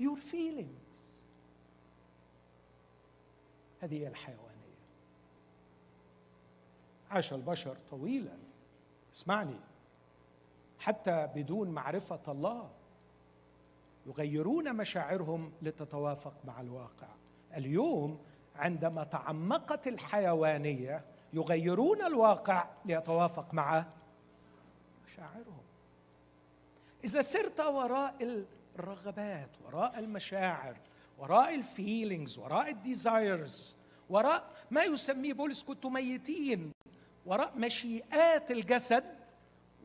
[0.00, 1.22] your feelings
[3.80, 4.52] هذه هي الحيوانية.
[7.10, 8.38] عاش البشر طويلا.
[9.14, 9.60] اسمعني.
[10.82, 12.70] حتى بدون معرفة الله
[14.06, 17.08] يغيرون مشاعرهم لتتوافق مع الواقع.
[17.56, 18.18] اليوم
[18.56, 23.86] عندما تعمقت الحيوانية يغيرون الواقع ليتوافق مع
[25.06, 25.62] مشاعرهم.
[27.04, 28.44] إذا سرت وراء
[28.76, 30.76] الرغبات وراء المشاعر
[31.18, 33.76] وراء ال feelings وراء ال desires
[34.10, 36.72] وراء ما يسميه بولس كنتم ميتين
[37.26, 39.21] وراء مشيئات الجسد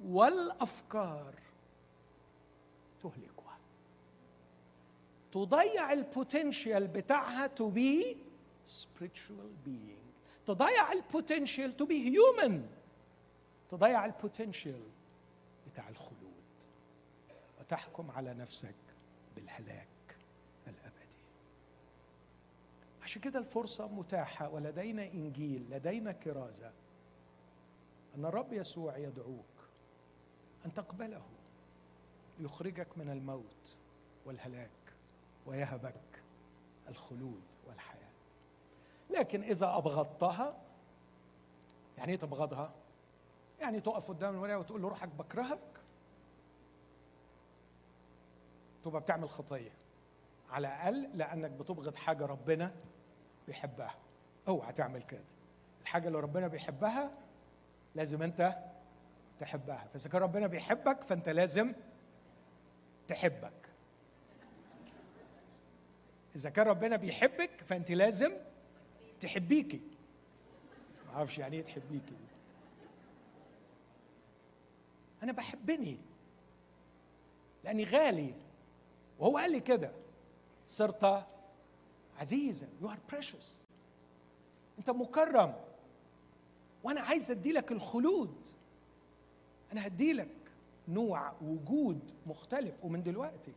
[0.06, 1.34] والأفكار
[3.04, 3.58] تهلكها.
[5.32, 8.18] تضيع ال potential بتاعها to be
[8.68, 10.08] spiritual being.
[10.46, 12.70] تضيع ال potential to be human
[13.70, 14.84] تضيع ال potential
[15.72, 16.18] بتاع الخلود.
[17.60, 18.76] وتحكم على نفسك
[19.36, 20.18] بالهلاك
[20.68, 21.18] الأبدي.
[23.04, 26.72] عشان كده الفرصة متاحة ولدينا إنجيل لدينا كرازة.
[28.16, 29.57] أن الرب يسوع يدعوك
[30.68, 31.22] أن تقبله.
[32.40, 33.78] ليخرجك من الموت
[34.26, 34.70] والهلاك
[35.46, 36.24] ويهبك
[36.90, 38.12] الخلود والحياة.
[39.10, 40.58] لكن إذا أبغضتها
[41.98, 42.72] يعني إيه تبغضها؟
[43.60, 45.60] يعني تقف قدام المرايه وتقول له روحك بكرهك؟
[48.84, 49.72] تبقى بتعمل خطية.
[50.50, 52.74] على الأقل لأنك بتبغض حاجة ربنا
[53.48, 53.96] بيحبها.
[54.48, 55.24] أوعى تعمل كده.
[55.82, 57.12] الحاجة اللي ربنا بيحبها
[57.96, 58.58] لازم أنت
[59.40, 59.88] تحبها.
[59.94, 61.74] فإذا كان ربنا بيحبك فأنت لازم
[63.08, 63.54] تحبك.
[66.36, 68.32] إذا كان ربنا بيحبك فأنت لازم
[69.20, 69.82] تحبيكي.
[71.08, 72.16] ما أعرفش يعني إيه تحبيكي
[75.24, 75.98] أنا بحبني.
[77.64, 78.34] لأني غالي.
[79.20, 79.92] وهو قال لي كده.
[80.68, 81.26] صرت
[82.20, 82.68] عزيزا.
[82.82, 83.56] you are precious
[84.80, 85.56] أنت مكرم.
[86.84, 88.36] وأنا عايز أدي لك الخلود.
[89.72, 90.30] أنا هدي لك
[90.88, 93.54] نوع وجود مختلف ومن دلوقتي.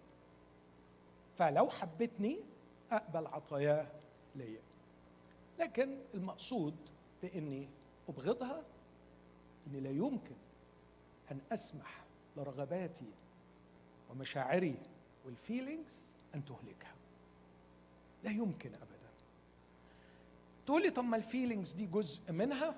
[1.38, 2.40] فلو حبتني
[2.90, 3.86] أقبل عطاياه
[4.36, 4.60] ليا.
[5.58, 6.74] لكن المقصود
[7.22, 7.68] بإني
[8.08, 8.62] أبغضها
[9.66, 10.36] إني لا يمكن
[11.32, 12.04] أن أسمح
[12.36, 13.10] لرغباتي
[14.10, 14.76] ومشاعري
[15.26, 16.02] وال feelings
[16.34, 16.94] أن تهلكها.
[18.24, 19.10] لا يمكن ابدا.
[20.66, 22.74] تقول لي طب ما ال feelings دي جزء منها؟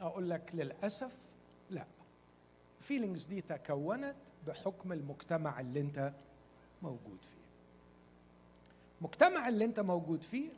[0.00, 1.29] أقول لك للأسف لا
[2.80, 4.16] ال feelings دي تكونت
[4.46, 6.12] بحكم المجتمع اللي انت
[6.82, 7.40] موجود فيه.
[9.00, 10.50] المجتمع اللي انت موجود فيه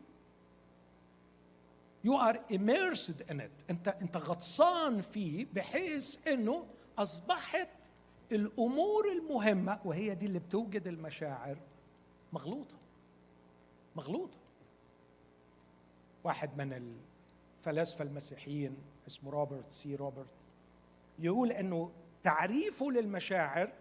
[2.06, 3.70] you are immersed in it.
[3.70, 6.66] انت انت غطسان فيه بحيث انه
[6.98, 7.68] اصبحت
[8.32, 11.58] الأمور المهمة وهي دي اللي بتوجد المشاعر
[12.32, 12.76] مغلوطة.
[13.96, 14.38] مغلوطة.
[16.24, 16.96] واحد من
[17.58, 20.26] الفلاسفة المسيحيين اسمه روبرت سي روبرت
[21.18, 21.90] يقول إنه
[22.22, 23.72] تعريفه للمشاعر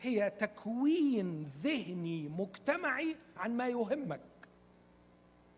[0.00, 4.20] هي تكوين ذهني مجتمعي عن ما يهمك.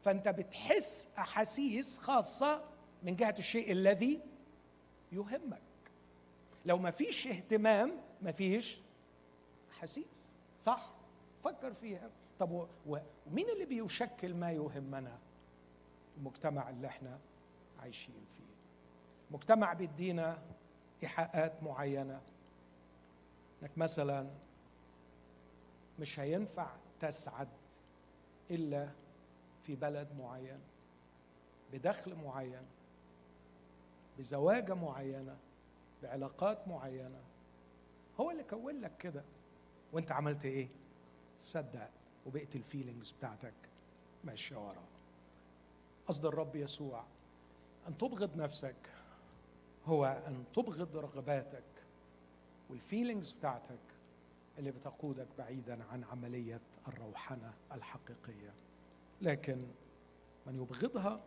[0.02, 2.64] فأنت بتحس أحاسيس خاصة
[3.02, 4.20] من جهة الشيء الذي
[5.12, 5.62] يهمك.
[6.66, 8.78] لو ما فيش اهتمام ما فيش
[9.70, 10.30] أحاسيس.
[10.62, 10.90] صح؟
[11.44, 12.10] فكر فيها.
[12.38, 15.18] طب ومين اللي بيشكل ما يهمنا؟
[16.18, 17.18] المجتمع اللي إحنا
[17.80, 18.54] عايشين فيه.
[19.30, 20.38] مجتمع بيدينا
[21.02, 22.20] إيحاءات معينة.
[23.62, 24.30] إنك مثلا
[25.98, 27.48] مش هينفع تسعد
[28.50, 28.90] إلا
[29.62, 30.60] في بلد معين
[31.72, 32.66] بدخل معين
[34.18, 35.36] بزواجه معينة
[36.02, 37.20] بعلاقات معينة.
[38.20, 39.24] هو اللي كون لك كده.
[39.92, 40.68] وأنت عملت إيه؟
[41.40, 41.90] صدق
[42.26, 43.54] وبقيت الفيلينجز بتاعتك
[44.24, 44.88] ماشية وراه
[46.06, 47.04] قصد الرب يسوع
[47.88, 48.76] أن تبغض نفسك
[49.88, 51.64] هو أن تبغض رغباتك
[52.70, 53.78] والفيلينجز بتاعتك
[54.58, 58.54] اللي بتقودك بعيدا عن عملية الروحنه الحقيقية.
[59.22, 59.66] لكن
[60.46, 61.20] من يبغضها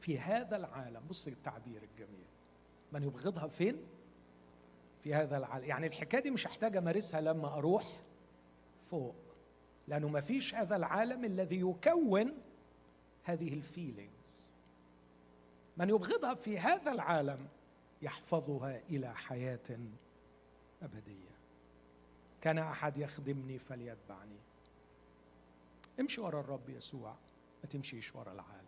[0.00, 2.26] في هذا العالم بص التعبير الجميل.
[2.92, 3.76] من يبغضها فين؟
[5.02, 5.64] في هذا العالم.
[5.64, 7.84] يعني الحكاية دي مش هحتاج أمارسها لما أروح
[8.90, 9.16] فوق
[9.88, 12.32] لأنه ما فيش هذا العالم الذي يكون
[13.24, 14.15] هذه الفيلينجز
[15.76, 17.48] من يبغضها في هذا العالم
[18.02, 19.78] يحفظها إلى حياة
[20.82, 21.36] أبدية.
[22.40, 24.38] كان أحد يخدمني فليتبعني.
[26.00, 27.10] امشي ورا الرب يسوع
[27.62, 28.66] ما تمشيش ورا العالم.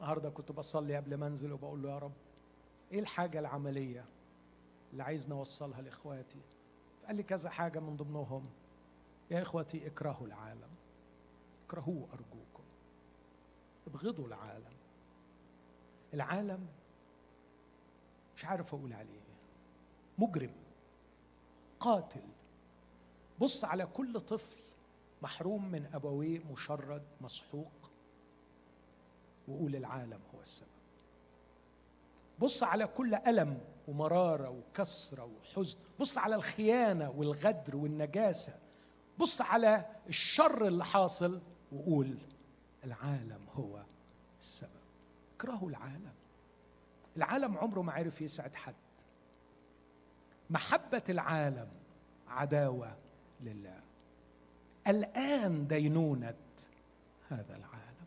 [0.00, 2.12] النهارده كنت بصلي قبل ما أنزل وبقول له يا رب
[2.92, 4.04] إيه الحاجة العملية
[4.92, 6.40] اللي عايز نوصلها لإخواتي؟
[7.06, 8.50] قال لي كذا حاجة من ضمنهم.
[9.30, 10.70] يا إخوتي اكرهوا العالم.
[11.66, 12.35] اكرهوه ارجوكم
[13.86, 14.76] ابغضوا العالم.
[16.14, 16.66] العالم
[18.36, 19.20] مش عارف أقول عليه.
[20.18, 20.54] مجرم
[21.80, 22.22] قاتل.
[23.38, 24.58] بص على كل طفل
[25.22, 27.90] محروم من أبويه مشرد مسحوق
[29.48, 30.68] وقول العالم هو السبب.
[32.38, 35.78] بص على كل ألم ومرارة وكسرة وحزن.
[36.00, 38.58] بص على الخيانة والغدر والنجاسة.
[39.18, 41.40] بص على الشر اللي حاصل
[41.72, 42.18] وقول
[42.86, 43.84] العالم هو
[44.38, 44.70] السبب.
[45.36, 46.14] اكرهوا العالم.
[47.16, 48.74] العالم عمره ما عرف يسعد حد.
[50.50, 51.68] محبة العالم
[52.28, 52.96] عداوة
[53.40, 53.80] لله.
[54.86, 56.34] الآن دينونة
[57.28, 58.06] هذا العالم.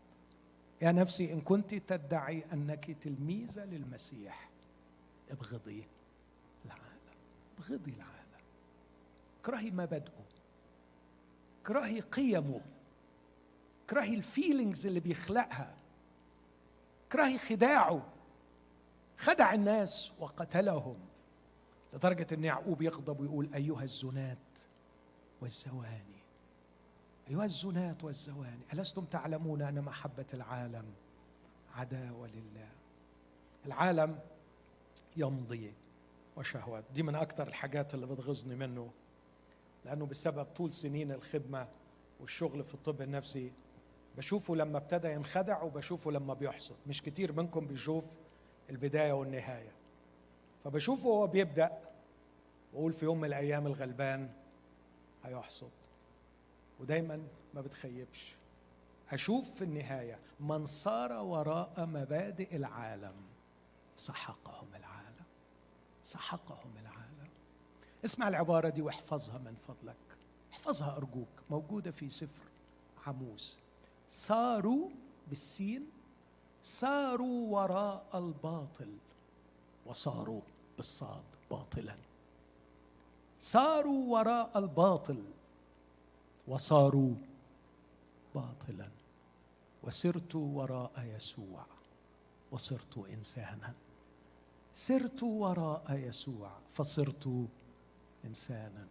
[0.82, 4.50] يا نفسي إن كنت تدعي أنك تلميذه للمسيح
[5.32, 5.88] ابغضي
[6.66, 7.18] العالم.
[7.58, 8.44] ابغضي العالم.
[9.42, 10.26] اكرهي مبادئه.
[11.64, 12.62] اكرهي قيمه.
[13.90, 15.76] اكرهي الفيلينجز اللي بيخلقها
[17.08, 18.06] اكرهي خداعه.
[19.18, 20.98] خدع الناس وقتلهم
[21.94, 24.60] لدرجة أن يعقوب يغضب ويقول أيها الزنات
[25.42, 26.24] والزواني
[27.30, 30.86] أيها الزنات والزواني ألستم تعلمون أن محبة العالم
[31.76, 32.70] عداوة لله؟
[33.66, 34.20] العالم
[35.18, 35.74] يمضي
[36.36, 38.92] وشهوات دي من أكثر الحاجات اللي بتغيظني منه
[39.86, 41.68] لأنه بسبب طول سنين الخدمة
[42.20, 43.52] والشغل في الطب النفسي
[44.18, 46.76] بشوفه لما ابتدى ينخدع وبشوفه لما بيحصد.
[46.88, 48.06] مش كتير منكم بيشوف
[48.70, 49.72] البداية والنهاية.
[50.64, 51.80] فبشوفه وهو بيبدأ
[52.74, 54.30] وأقول في يوم من الأيام الغلبان
[55.24, 55.72] هيحصد.
[56.80, 58.36] ودايما ما بتخيبش.
[59.12, 63.16] أشوف في النهاية من صار وراء مبادئ العالم
[63.96, 65.26] سحقهم العالم
[66.04, 67.30] سحقهم العالم.
[68.06, 69.96] اسمع العبارة دي واحفظها من فضلك.
[70.52, 72.44] احفظها أرجوك موجودة في سفر
[73.08, 73.59] عموس.
[74.10, 74.90] صاروا
[75.28, 75.86] بالسين
[76.64, 78.98] ساروا وراء الباطل
[79.86, 80.42] وصاروا
[80.78, 81.96] بالصاد باطلا.
[83.40, 85.24] ساروا وراء الباطل
[86.48, 87.14] وصاروا
[88.36, 88.90] باطلا.
[89.84, 91.66] وسرت وراء يسوع
[92.52, 93.74] وصرت انسانا.
[94.74, 97.48] سرت وراء يسوع فصرت
[98.26, 98.88] انسانا.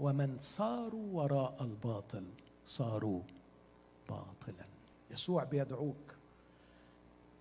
[0.00, 2.26] ومن ساروا وراء الباطل
[2.66, 3.20] صاروا
[4.08, 4.66] باطلا.
[5.10, 6.14] يسوع بيدعوك.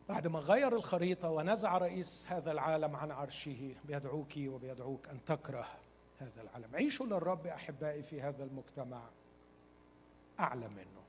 [0.09, 5.67] بعد ما غير الخريطة ونزع رئيس هذا العالم عن عرشه بيدعوك وبيدعوك أن تكره
[6.19, 6.75] هذا العالم.
[6.75, 9.01] عيشوا للرب أحبائي في هذا المجتمع.
[10.39, 11.03] اعلى منه.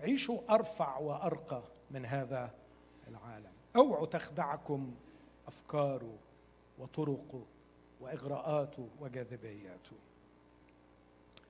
[0.00, 2.54] عيشوا أرفع وأرقى من هذا
[3.08, 3.52] العالم.
[3.76, 4.94] أوعوا تخدعكم
[5.46, 6.18] افكاره
[6.78, 7.42] وطرقه
[8.00, 9.96] واغراءاته وجاذبياته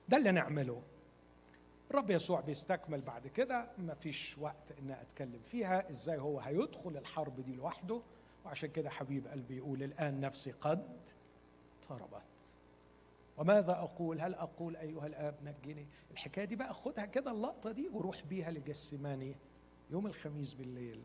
[0.09, 0.81] ده اللي نعمله.
[1.91, 3.69] الرب يسوع بيستكمل بعد كده.
[3.77, 5.89] ما فيش وقت إن أتكلم فيها.
[5.89, 8.01] إزاي هو هيدخل الحرب دي لوحده؟
[8.45, 10.99] وعشان كده حبيب قلبي يقول الآن نفسي قد
[11.89, 12.21] طربت.
[13.37, 18.23] وماذا أقول؟ هل أقول أيها الآب نجني؟ الحكاية دي بقى خدها كده اللقطة دي وروح
[18.25, 19.35] بيها لجسماني
[19.89, 21.03] يوم الخميس بالليل.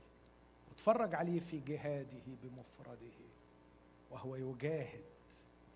[0.68, 3.16] واتفرج عليه في جهاده بمفرده.
[4.10, 5.04] وهو يجاهد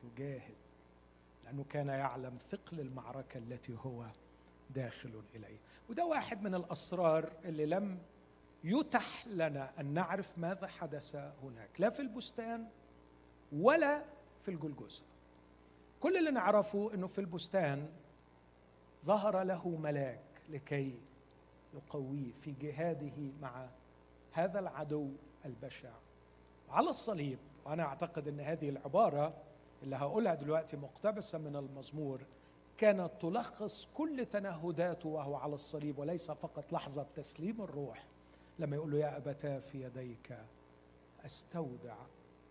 [0.04, 0.56] يجاهد
[1.44, 4.06] لأنه كان يعلم ثقل المعركة التي هو
[4.74, 5.58] داخل إليه.
[5.88, 7.98] وده واحد من الأسرار اللي لم
[8.64, 11.70] يتح لنا أن نعرف ماذا حدث هناك.
[11.78, 12.68] لا في البستان
[13.52, 14.04] ولا
[14.42, 15.04] في الجلجسه
[16.00, 17.88] كل اللي نعرفه إنه في البستان
[19.04, 21.00] ظهر له ملاك لكي
[21.74, 23.68] يقويه في جهاده مع
[24.32, 25.10] هذا العدو
[25.44, 25.92] البشع.
[26.68, 29.34] على الصليب وأنا أعتقد إن هذه العبارة
[29.82, 32.20] اللي هقولها دلوقتي مقتبسة من المزمور
[32.80, 38.06] كانت تلخص كل تنهداته وهو على الصليب وليس فقط لحظة تسليم الروح.
[38.58, 40.38] لما يقول له يا أبتاه في يديك
[41.24, 41.96] أستودع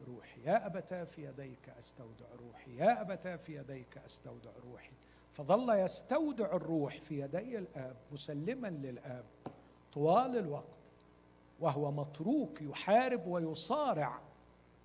[0.07, 0.41] روحي.
[0.43, 2.77] يا أبتاه في يديك أستودع روحي.
[2.77, 4.91] يا أبتاه في يديك أستودع روحي.
[5.32, 9.25] فظل يستودع الروح في يدي الآب مسلما للآب
[9.93, 10.77] طوال الوقت
[11.59, 14.21] وهو متروك يحارب ويصارع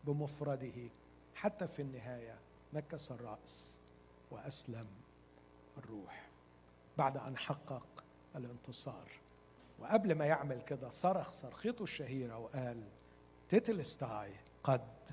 [0.04, 0.90] بمفرده
[1.34, 2.38] حتى في النهاية
[2.72, 3.78] نكس الرأس
[4.30, 4.86] وأسلم.
[5.78, 6.28] الروح
[6.98, 8.04] بعد أن حقق
[8.36, 9.10] الانتصار.
[9.78, 12.82] وقبل ما يعمل كده صرخ صرخته الشهيرة وقال
[13.48, 15.10] τετέλεσται قد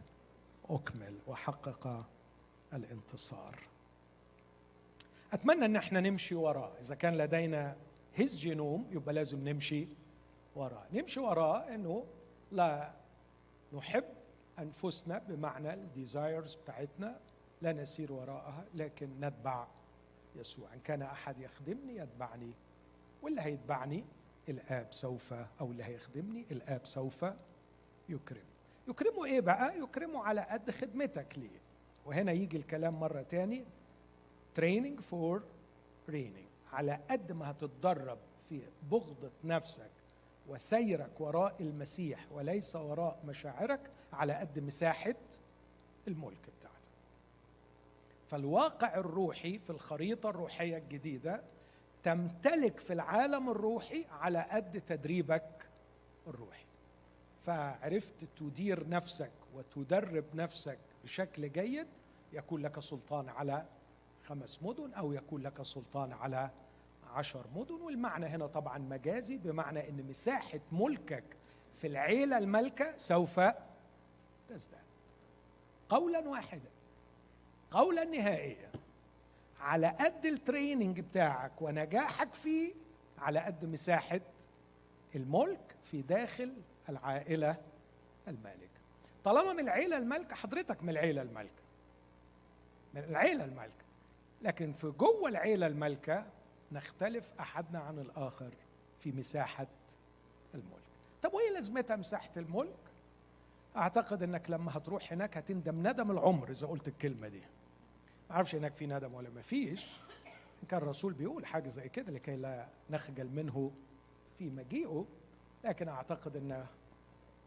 [0.70, 2.06] أكمل وحقق
[2.74, 3.60] الانتصار.
[5.34, 6.72] أتمنى إن إحنا نمشي وراه.
[6.80, 7.76] إذا كان لدينا
[8.20, 9.88] his genome يبقى لازم نمشي
[10.56, 10.86] وراه.
[10.94, 12.06] نمشي وراه إنه
[12.52, 12.92] لا
[13.74, 14.04] نحب
[14.60, 17.20] أنفسنا بمعنى ال desires بتاعتنا
[17.62, 19.68] لا نسير وراءها لكن نتبع
[20.36, 20.74] يسوع.
[20.74, 22.54] إن كان أحد يخدمني يتبعني
[23.22, 24.06] واللي هيتبعني
[24.50, 27.26] الآب سوف أو اللي هيخدمني الآب سوف
[28.10, 28.44] يكرم.
[28.88, 31.62] يكرمه إيه بقى؟ يكرمه على قد خدمتك ليه.
[32.06, 33.66] وهنا يجي الكلام مرة تاني
[34.56, 35.44] training for
[36.10, 38.18] reigning على قد ما هتتدرب
[38.50, 38.62] في
[38.92, 39.92] بغضة نفسك
[40.48, 43.80] وسيرك وراء المسيح وليس وراء مشاعرك
[44.14, 45.16] على قد مساحة
[46.08, 46.71] الملك بتاعتك
[48.32, 51.42] فالواقع الروحي في الخريطة الروحية الجديدة
[52.04, 55.70] تمتلك في العالم الروحي على قد تدريبك
[56.28, 56.66] الروحي.
[57.46, 61.88] فعرفت تدير نفسك وتدرب نفسك بشكل جيد
[62.34, 63.66] يكون لك سلطان على
[64.24, 66.50] خمس مدن أو يكون لك سلطان على
[67.14, 67.82] عشر مدن.
[67.82, 71.24] والمعنى هنا طبعا مجازي بمعنى إن مساحة ملكك
[71.74, 73.40] في العيلة المالكة سوف
[74.50, 74.82] تزداد.
[75.90, 76.70] قولا واحدا.
[77.72, 78.72] قولا نهائيا.
[79.60, 82.74] على قد التريننج بتاعك ونجاحك فيه
[83.18, 84.22] على قد مساحة
[85.16, 86.54] الملك في داخل
[86.90, 87.56] العائلة
[88.28, 88.82] المالكة.
[89.24, 91.64] طالما من العيلة المالكة حضرتك من العيلة المالكة.
[92.94, 93.86] من العيلة المالكة.
[94.42, 96.26] لكن في جوه العيلة المالكة
[96.72, 98.52] نختلف أحدنا عن الآخر
[99.00, 99.68] في مساحة
[100.54, 100.82] الملك.
[101.22, 102.80] طب وإيه لازمتها مساحة الملك؟
[103.78, 107.42] أعتقد إنك لما هتروح هناك هتندم ندم العمر إذا قلت الكلمة دي.
[108.32, 109.86] ما أعرفش هناك في ندم ولا ما فيش.
[110.64, 113.72] إن كان الرسول بيقول حاجة زي كده لكي لا نخجل منه
[114.38, 115.06] في مجيئه.
[115.64, 116.66] لكن أعتقد إن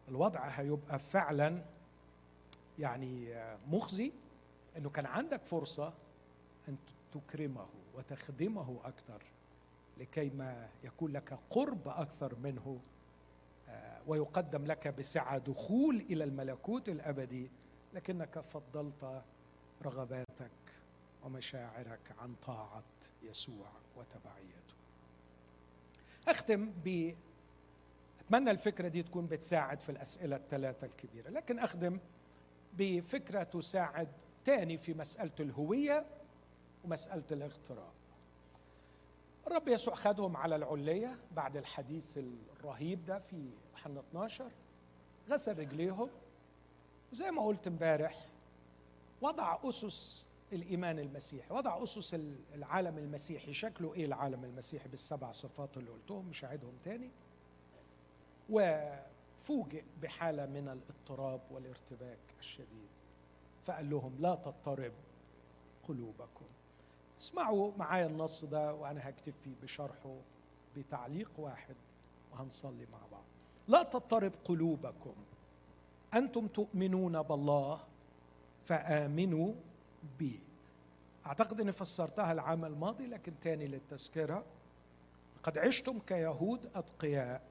[0.09, 1.63] الوضع هيبقى فعلا
[2.79, 3.35] يعني
[3.69, 4.13] مخزي.
[4.77, 5.93] إنه كان عندك فرصة
[6.69, 6.77] أن
[7.13, 9.23] تكرمه وتخدمه أكثر
[9.99, 12.81] لكي ما يكون لك قرب أكثر منه
[14.07, 17.51] ويقدم لك بسعه دخول إلى الملكوت الأبدي.
[17.95, 19.23] لكنك فضلت
[19.83, 20.51] رغباتك
[21.25, 22.85] ومشاعرك عن طاعة
[23.23, 24.75] يسوع وتبعيته.
[26.29, 27.15] أختم ب
[28.21, 31.99] أتمنى الفكرة دي تكون بتساعد في الأسئلة الثلاثة الكبيرة، لكن اخدم
[32.73, 34.09] بفكرة تساعد
[34.45, 36.07] تاني في مسألة الهوية
[36.85, 37.93] ومسألة الاغتراب.
[39.47, 44.51] الرب يسوع خدهم على العليه بعد الحديث الرهيب ده في يوحنا 12
[45.29, 46.11] غسل رجليهم
[47.13, 48.27] وزي ما قلت امبارح
[49.23, 52.15] وضع أسس الإيمان المسيحي وضع أسس
[52.55, 57.11] العالم المسيحي شكله إيه؟ العالم المسيحي بالسبع صفات اللي قلتهم مش هعيدهم تاني.
[58.51, 62.89] وفوجئ بحالة من الاضطراب والارتباك الشديد
[63.65, 64.93] فقال لهم لا تضطرب
[65.89, 66.45] قلوبكم.
[67.21, 70.17] اسمعوا معايا النص ده وأنا هكتب فيه بشرحه
[70.77, 71.77] بتعليق واحد
[72.33, 73.25] وهنصلي مع بعض.
[73.69, 75.15] لا تضطرب قلوبكم.
[76.15, 77.81] أنتم تؤمنون بالله
[78.65, 79.53] فآمنوا
[80.19, 80.41] بي
[81.27, 84.45] أعتقد إني فسرتها العام الماضي لكن تاني للتذكرة.
[85.43, 87.43] قد عشتم كيهود أتقياء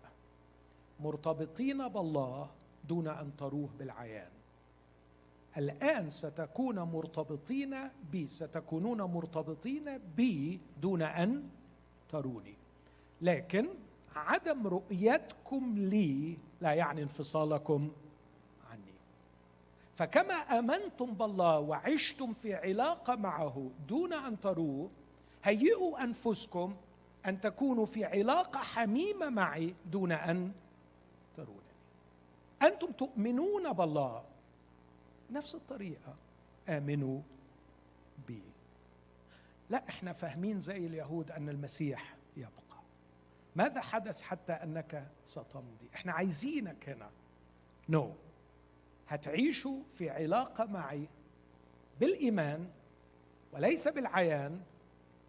[0.99, 2.49] مرتبطين بالله
[2.87, 4.31] دون أن تروه بالعيان.
[5.57, 7.75] الآن ستكون مرتبطين
[8.11, 11.49] بي ستكونون مرتبطين بي دون أن
[12.09, 12.55] تروني.
[13.21, 13.67] لكن
[14.15, 17.91] عدم رؤيتكم لي لا يعني انفصالكم
[19.95, 24.89] فكما آمنتم بالله وعشتم في علاقة معه دون أن تروه
[25.43, 26.75] هيئوا أنفسكم
[27.25, 30.51] أن تكونوا في علاقة حميمة معي دون أن
[31.37, 31.61] ترونني.
[32.61, 34.23] أنتم تؤمنون بالله؟
[35.31, 36.15] نفس الطريقة.
[36.69, 37.21] آمنوا
[38.27, 38.41] بي.
[39.69, 42.51] لا إحنا فاهمين زي اليهود أن المسيح يبقى.
[43.55, 47.09] ماذا حدث حتى أنك ستمضي إحنا عايزينك هنا.
[47.89, 48.22] نو no.
[49.07, 51.07] هتعيشوا في علاقة معي
[51.99, 52.67] بالإيمان
[53.53, 54.61] وليس بالعيان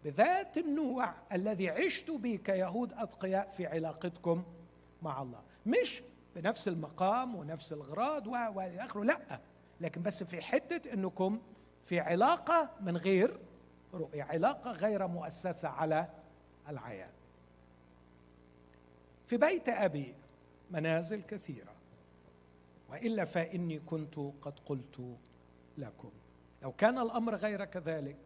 [0.05, 4.43] بذات النوع الذي عشت به كيهود أتقياء في علاقتكم
[5.01, 5.41] مع الله.
[5.65, 6.03] مش
[6.35, 9.39] بنفس المقام ونفس الغراض وإلى آخره لا.
[9.81, 11.41] لكن بس في حتة إنكم
[11.83, 13.39] في علاقة من غير
[13.93, 16.07] رؤية علاقة غير مؤسسة على
[16.69, 17.09] العيان.
[19.27, 20.15] في بيت أبي
[20.71, 21.74] منازل كثيرة.
[22.89, 25.17] وإلا فإني كنت قد قلت
[25.77, 26.11] لكم.
[26.63, 28.17] لو كان الأمر غير كذلك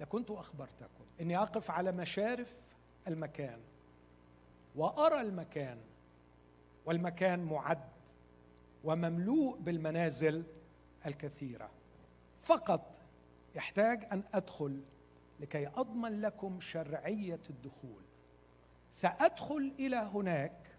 [0.00, 1.04] لكنت أخبرتكم.
[1.20, 2.52] إني أقف على مشارف
[3.08, 3.60] المكان
[4.76, 5.78] وأرى المكان
[6.86, 7.88] والمكان معد
[8.84, 10.44] ومملوء بالمنازل
[11.06, 11.70] الكثيرة.
[12.40, 13.00] فقط
[13.54, 14.80] يحتاج أن أدخل
[15.40, 18.02] لكي أضمن لكم شرعية الدخول.
[18.90, 20.76] سأدخل إلى هناك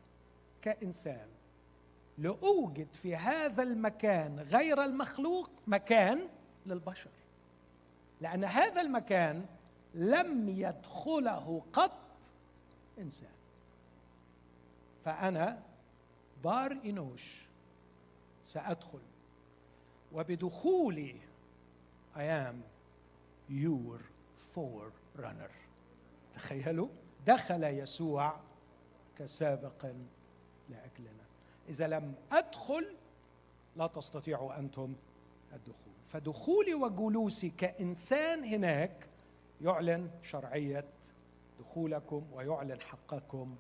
[0.62, 1.28] كإنسان
[2.18, 6.28] لأوجد في هذا المكان غير المخلوق مكان
[6.66, 7.10] للبشر.
[8.22, 9.46] لأن هذا المكان
[9.94, 12.18] لم يدخله قط
[13.00, 13.34] إنسان.
[15.06, 15.62] فأنا
[16.44, 17.42] بار إنوش
[18.44, 19.02] سأدخل.
[20.14, 21.16] وبدخولي
[22.16, 22.56] I am
[23.50, 24.00] your
[24.56, 25.52] forerunner.
[26.36, 26.88] تخيلوا؟
[27.28, 28.40] دخل يسوع
[29.20, 29.86] كسابق
[30.70, 31.21] لاجلنا
[31.72, 32.96] إذا لم أدخل
[33.76, 34.94] لا تستطيعوا أنتم
[35.54, 35.94] الدخول.
[36.08, 39.08] فدخولي وجلوسي كإنسان هناك
[39.62, 40.90] يعلن شرعية
[41.60, 43.56] دخولكم ويعلن حقكم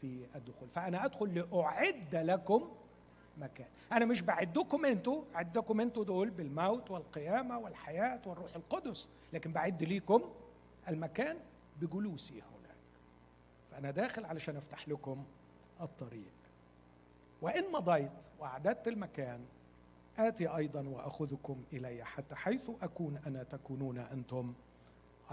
[0.00, 0.68] في الدخول.
[0.68, 2.72] فأنا أدخل لأعد لكم
[3.38, 3.66] مكان.
[3.92, 10.22] أنا مش بعدكم أنتوا عدكم أنتوا دول بالموت والقيامة والحياة والروح القدس لكن بعد ليكم
[10.88, 11.36] المكان
[11.80, 12.74] بجلوسي هنا.
[13.70, 15.24] فأنا داخل علشان أفتح لكم
[15.80, 16.35] الطريق.
[17.42, 19.46] وإن مضيت وأعددت المكان
[20.18, 24.54] آتي أيضا وأخذكم إلي حتى حيث أكون أنا تكونون أنتم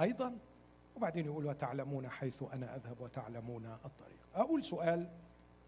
[0.01, 0.37] أيضا.
[0.95, 4.19] وبعدين يقول وتعلمون حيث أنا أذهب وتعلمون الطريق.
[4.35, 5.09] أقول سؤال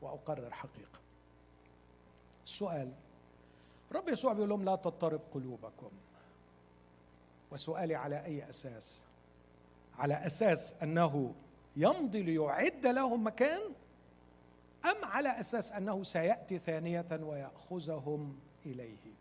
[0.01, 0.99] وأقرر حقيقة.
[2.45, 2.93] السؤال
[3.91, 5.91] رب يسوع بيقول لهم لا تضطرب قلوبكم.
[7.51, 9.05] وسؤالي على أي أساس؟
[9.97, 11.35] على أساس أنه
[11.75, 13.61] يمضي ليعد لهم مكان؟
[14.91, 19.15] أم على أساس أنه سيأتي ثانية ويأخذهم إليه؟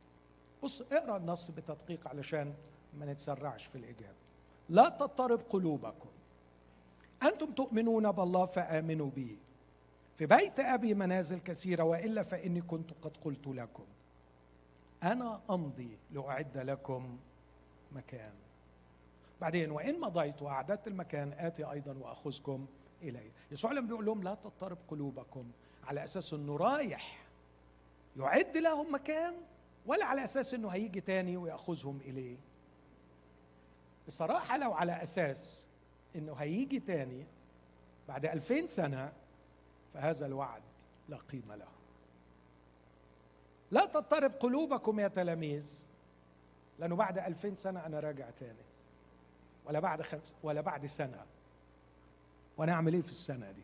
[0.63, 2.55] بص اقرأ النص بتدقيق علشان
[2.99, 4.25] ما نتسرعش في الإجابة.
[4.69, 6.09] لا تضطرب قلوبكم.
[7.23, 9.39] أنتم تؤمنون بالله فآمنوا بي
[10.17, 13.85] في بيت أبي منازل كثيرة وإلا فإني كنت قد قلت لكم.
[15.03, 17.19] أنا أمضي لأعد لكم
[17.93, 18.33] مكان.
[19.41, 22.67] بعدين وإن مضيت وأعددت المكان آتي أيضا وأخذكم
[23.09, 23.31] إلي.
[23.51, 25.51] يسوع لما بيقول لهم لا تضطرب قلوبكم
[25.85, 27.25] على أساس أنه رايح
[28.17, 29.35] يعد لهم مكان
[29.87, 32.37] ولا على أساس أنه هيجي تاني ويأخذهم إليه.
[34.09, 35.67] بصراحة لو على أساس
[36.17, 37.27] أنه هيجي تاني
[38.09, 39.13] بعد ألفين سنة
[39.95, 40.63] فهذا الوعد
[41.09, 41.69] لا قيمة له.
[43.71, 45.85] لا تضطرب قلوبكم يا تلاميذ
[46.79, 48.65] لأنه بعد ألفين سنة أنا راجع تاني
[49.65, 51.27] ولا بعد خمس ولا بعد سنة.
[52.57, 53.63] وأنا اعمل إيه في السنة دي؟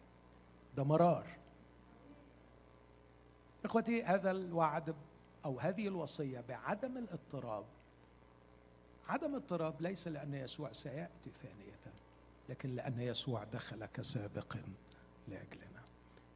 [0.76, 1.26] ده مرار.
[3.64, 4.94] إخوتي هذا الوعد
[5.44, 7.64] أو هذه الوصية بعدم الاضطراب.
[9.08, 11.70] عدم اضطراب ليس لأن يسوع سيأتي ثانية
[12.48, 14.56] لكن لأن يسوع دخل كسابق
[15.28, 15.82] لأجلنا.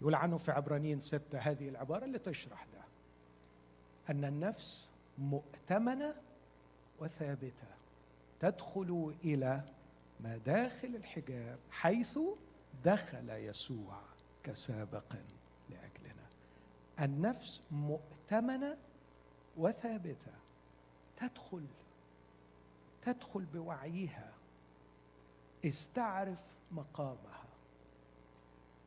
[0.00, 2.84] يقول عنه في عبرانيين ستة هذه العبارة اللي تشرح ده.
[4.10, 6.14] أن النفس مؤتمنة
[7.00, 7.66] وثابتة
[8.40, 9.60] تدخل إلى
[10.20, 12.18] مداخل الحجاب حيث
[12.84, 14.00] دخل يسوع
[14.42, 15.16] كسابق
[15.70, 16.26] لأجلنا.
[17.00, 18.78] النفس مؤتمنة
[19.56, 20.32] وثابتة.
[21.16, 21.66] تدخل
[23.02, 24.32] تدخل بوعيها.
[25.64, 27.44] استعرف مقامها.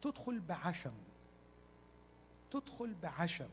[0.02, 0.94] تدخل بعشم
[2.52, 3.50] تدخل بعشم.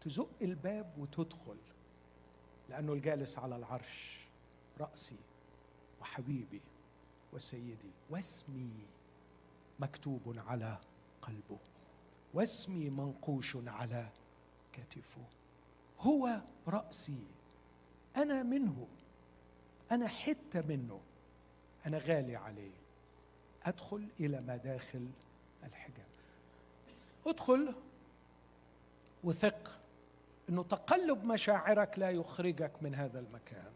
[0.00, 1.56] تزق الباب وتدخل
[2.68, 4.26] لأنه الجالس على العرش.
[4.80, 5.18] رأسي
[6.00, 6.60] وحبيبي
[7.32, 8.86] وسيدي واسمي.
[9.82, 10.78] مكتوب على
[11.22, 11.58] قلبه.
[12.34, 14.08] واسمي منقوش على
[14.72, 15.24] كتفه.
[16.00, 17.24] هو رأسي.
[18.16, 18.86] أنا منه.
[19.92, 21.00] أنا حتة منه.
[21.86, 22.82] أنا غالي عليه.
[23.62, 25.08] أدخل إلى مداخل
[25.64, 26.06] الحجاب.
[27.26, 27.74] ادخل
[29.24, 29.78] وثق
[30.48, 33.72] إنه تقلب مشاعرك لا يخرجك من هذا المكان.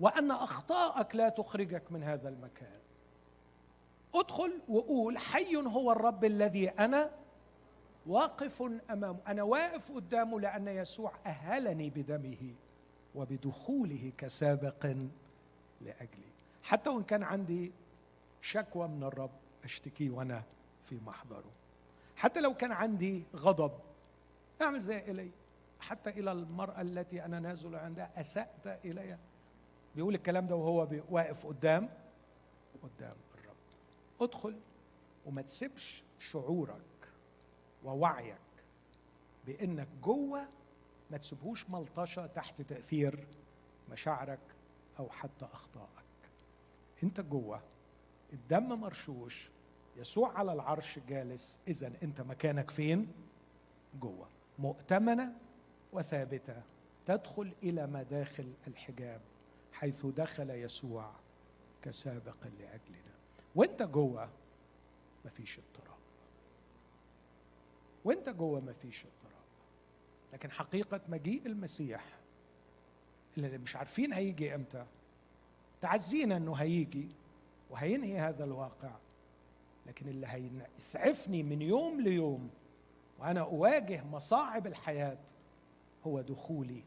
[0.00, 2.78] وأن اخطائك لا تخرجك من هذا المكان.
[4.20, 7.10] ادخل وقول حي هو الرب الذي أنا
[8.06, 9.18] واقف أمامه.
[9.26, 12.54] أنا واقف قدامه لأن يسوع أهلني بدمه
[13.14, 14.86] وبدخوله كسابق
[15.80, 16.32] لأجلي.
[16.62, 17.72] حتى وإن كان عندي
[18.40, 19.30] شكوى من الرب
[19.64, 20.42] أشتكيه وأنا
[20.82, 21.50] في محضره.
[22.16, 23.72] حتى لو كان عندي غضب
[24.62, 25.30] أعمل زي إلي.
[25.80, 29.18] حتى إلى المرأة التي أنا نازل عندها أسأت إليها.
[29.96, 31.88] بيقول الكلام ده وهو واقف قدام
[32.82, 33.14] قدام.
[34.20, 34.60] ادخل
[35.26, 37.08] وما تسيبش شعورك
[37.84, 38.36] ووعيك
[39.46, 40.48] بإنك جوه
[41.10, 43.26] ما تسيبهوش ملطشة تحت تأثير
[43.90, 44.40] مشاعرك
[44.98, 46.06] أو حتى أخطائك.
[47.02, 47.62] أنت جوه
[48.32, 49.50] الدم مرشوش
[49.96, 53.12] يسوع على العرش جالس اذا أنت مكانك فين؟
[54.00, 54.28] جوه.
[54.58, 55.32] مؤتمنة
[55.92, 56.62] وثابتة
[57.06, 59.20] تدخل إلى مداخل الحجاب
[59.72, 61.12] حيث دخل يسوع
[61.82, 63.05] كسابق لأجلنا.
[63.56, 64.28] وانت جوه
[65.24, 65.98] مفيش اضطراب.
[68.04, 69.42] وانت جوه مفيش اضطراب.
[70.32, 72.04] لكن حقيقة مجيء المسيح
[73.38, 74.86] اللي مش عارفين هيجي إمتى
[75.80, 77.08] تعزينا إنه هيجي
[77.70, 78.96] وهينهي هذا الواقع.
[79.86, 82.50] لكن اللي هيسعفني من يوم ليوم
[83.18, 85.18] وأنا أواجه مصاعب الحياة
[86.06, 86.84] هو دخولي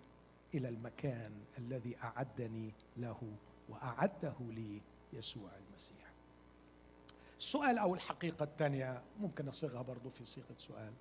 [0.53, 3.21] إلى المكان الذي أعدني له
[3.69, 4.81] وأعده لي
[5.13, 6.08] يسوع المسيح.
[7.39, 10.93] السؤال أو الحقيقة الثانية ممكن اصيغها برضو في صيغة سؤال.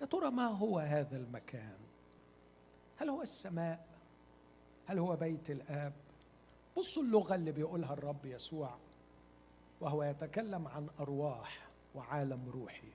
[0.00, 1.78] يا ترى ما هو هذا المكان؟
[2.96, 3.86] هل هو السماء؟
[4.86, 5.92] هل هو بيت الآب؟
[6.76, 8.76] بصوا اللغة اللي بيقولها الرب يسوع
[9.80, 12.92] وهو يتكلم عن أرواح وعالم روحي.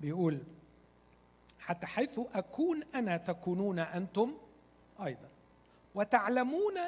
[0.00, 0.42] بيقول
[1.58, 4.34] حتى حيث أكون أنا تكونون أنتم
[5.04, 5.28] أيضا
[5.94, 6.78] وتعلمون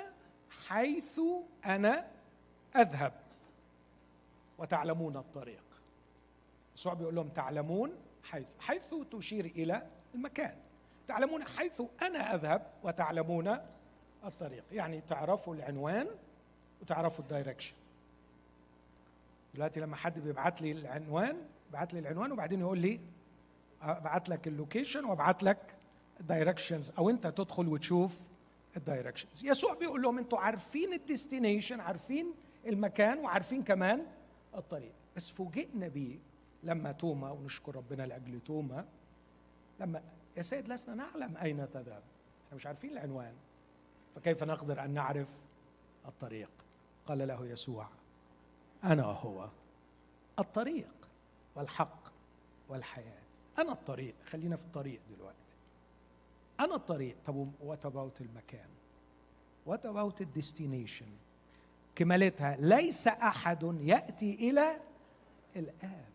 [0.66, 1.20] حيث
[1.66, 2.10] أنا
[2.76, 3.19] أذهب.
[4.60, 5.64] وتعلمون الطريق.
[6.76, 7.92] يسوع بيقول لهم تعلمون
[8.22, 10.56] حيث حيث تشير إلى المكان.
[11.08, 13.58] تعلمون حيث أنا أذهب وتعلمون
[14.24, 14.64] الطريق.
[14.72, 16.06] يعني تعرفوا العنوان
[16.82, 17.74] وتعرفوا ال direction
[19.54, 21.36] دلوقتي لما حد بيبعت لي العنوان
[21.72, 23.00] بعت لي العنوان وبعدين يقول لي
[23.82, 25.74] أبعت لك ال location وأبعت لك
[26.20, 28.20] ال directions أو أنت تدخل وتشوف
[28.76, 32.34] ال directions يسوع بيقول لهم أنتوا عارفين ال destination عارفين
[32.66, 34.06] المكان وعارفين كمان
[34.54, 34.92] الطريق.
[35.16, 36.18] بس فوجئنا بيه.
[36.62, 38.88] لما توما ونشكر ربنا لأجل توما
[39.80, 40.02] لما
[40.36, 42.02] يا سيد لسنا نعلم أين تذهب.
[42.46, 43.34] إحنا مش عارفين العنوان.
[44.14, 45.28] فكيف نقدر أن نعرف
[46.06, 46.50] الطريق؟
[47.06, 47.88] قال له يسوع
[48.84, 49.48] أنا هو.
[50.38, 51.08] الطريق
[51.54, 52.12] والحق
[52.68, 53.22] والحياة.
[53.58, 54.14] أنا الطريق.
[54.24, 55.54] خلينا في الطريق دلوقتي.
[56.60, 57.16] أنا الطريق.
[57.26, 58.68] طب what about المكان؟
[59.66, 61.08] what about ال destination
[61.94, 62.56] كمالتها.
[62.58, 64.80] ليس أحد يأتي إلى
[65.56, 66.10] الآب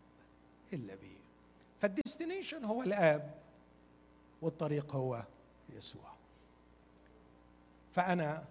[0.72, 1.16] إلا به.
[1.78, 3.34] فال destination هو الآب
[4.42, 5.22] والطريق هو
[5.68, 6.12] يسوع.
[7.92, 8.44] فأنا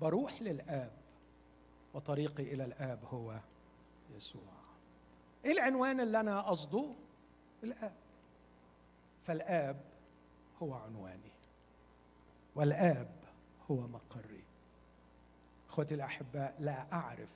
[0.00, 0.92] بروح للآب
[1.94, 3.40] وطريقي إلى الآب هو
[4.16, 4.54] يسوع.
[5.44, 6.94] إيه العنوان اللي أنا قصده؟
[7.62, 7.94] الآب.
[9.26, 9.80] فالآب
[10.62, 11.32] هو عنواني.
[12.54, 13.10] والآب
[13.70, 14.33] هو مقري.
[15.74, 17.28] أخوتي الأحباء لا أعرف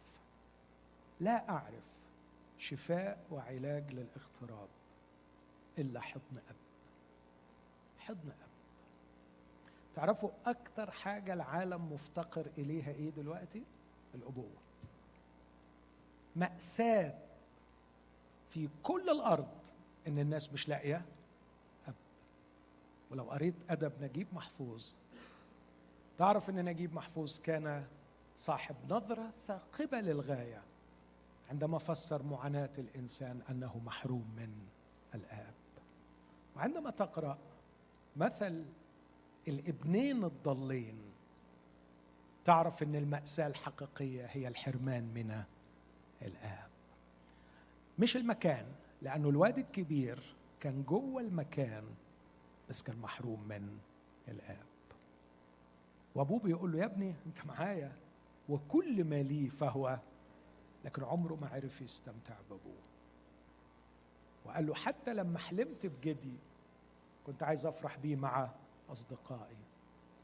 [1.21, 1.83] لا أعرف
[2.59, 4.69] شفاء وعلاج للاغتراب
[5.79, 6.57] إلا حضن أب.
[7.99, 8.49] حضن أب.
[9.97, 13.63] تعرفوا أكتر حاجة العالم مفتقر إليها إيه دلوقتي؟
[14.15, 14.57] الأبوة.
[16.37, 17.19] مأساة
[18.51, 19.67] في كل الأرض
[20.09, 21.05] إن الناس مش لاقية
[21.89, 21.95] أب.
[23.11, 24.89] ولو قريت أدب نجيب محفوظ.
[26.19, 27.87] تعرف إن نجيب محفوظ كان
[28.39, 30.63] صاحب نظرة ثاقبة للغاية
[31.51, 34.53] عندما فسر معاناة الإنسان أنه محروم من
[35.15, 35.55] الآب.
[36.57, 37.39] وعندما تقرأ
[38.17, 38.65] مثل
[39.49, 40.99] الابنين الضالين
[42.45, 45.43] تعرف إن المأساة الحقيقية هي الحرمان من
[46.23, 46.69] الآب.
[47.99, 48.67] مش المكان
[49.03, 51.85] لأنه الواد الكبير كان جوه المكان
[52.69, 53.79] بس كان محروم من
[54.29, 54.67] الآب.
[56.15, 57.93] وأبوه بيقول له يا ابني أنت معايا؟
[58.49, 59.99] وكل ما لي فهو
[60.85, 62.83] لكن عمره ما عرف يستمتع بأبوه.
[64.45, 66.37] وقال له حتى لما حلمت بجدي
[67.27, 68.51] كنت عايز أفرح بيه مع
[68.89, 69.57] أصدقائي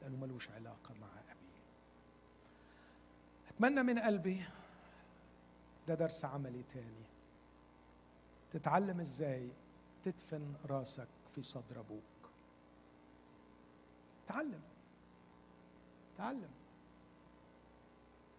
[0.03, 1.61] لأنه ملوش علاقة مع أبي.
[3.49, 4.45] أتمنى من قلبي
[5.89, 7.05] ده درس عملي تاني.
[8.51, 9.51] تتعلم إزاي
[10.03, 12.03] تدفن راسك في صدر أبوك.
[14.27, 14.63] تعلم.
[16.17, 16.51] تعلم.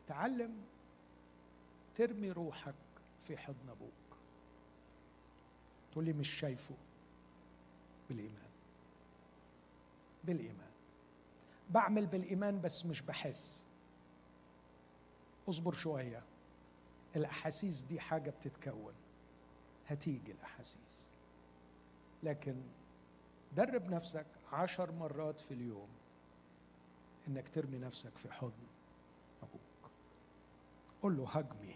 [0.07, 0.61] تعلم
[1.95, 2.75] ترمي روحك
[3.19, 4.17] في حضن أبوك.
[5.91, 6.75] تقول لي مش شايفه.
[8.09, 8.49] بالإيمان.
[10.23, 10.71] بالإيمان.
[11.69, 13.63] بعمل بالإيمان بس مش بحس.
[15.49, 16.23] اصبر شوية.
[17.15, 18.93] الأحاسيس دي حاجة بتتكون.
[19.87, 21.05] هتيجي الأحاسيس.
[22.23, 22.61] لكن
[23.55, 25.89] درب نفسك عشر مرات في اليوم
[27.27, 28.64] إنك ترمي نفسك في حضن
[31.05, 31.73] قول له hug me.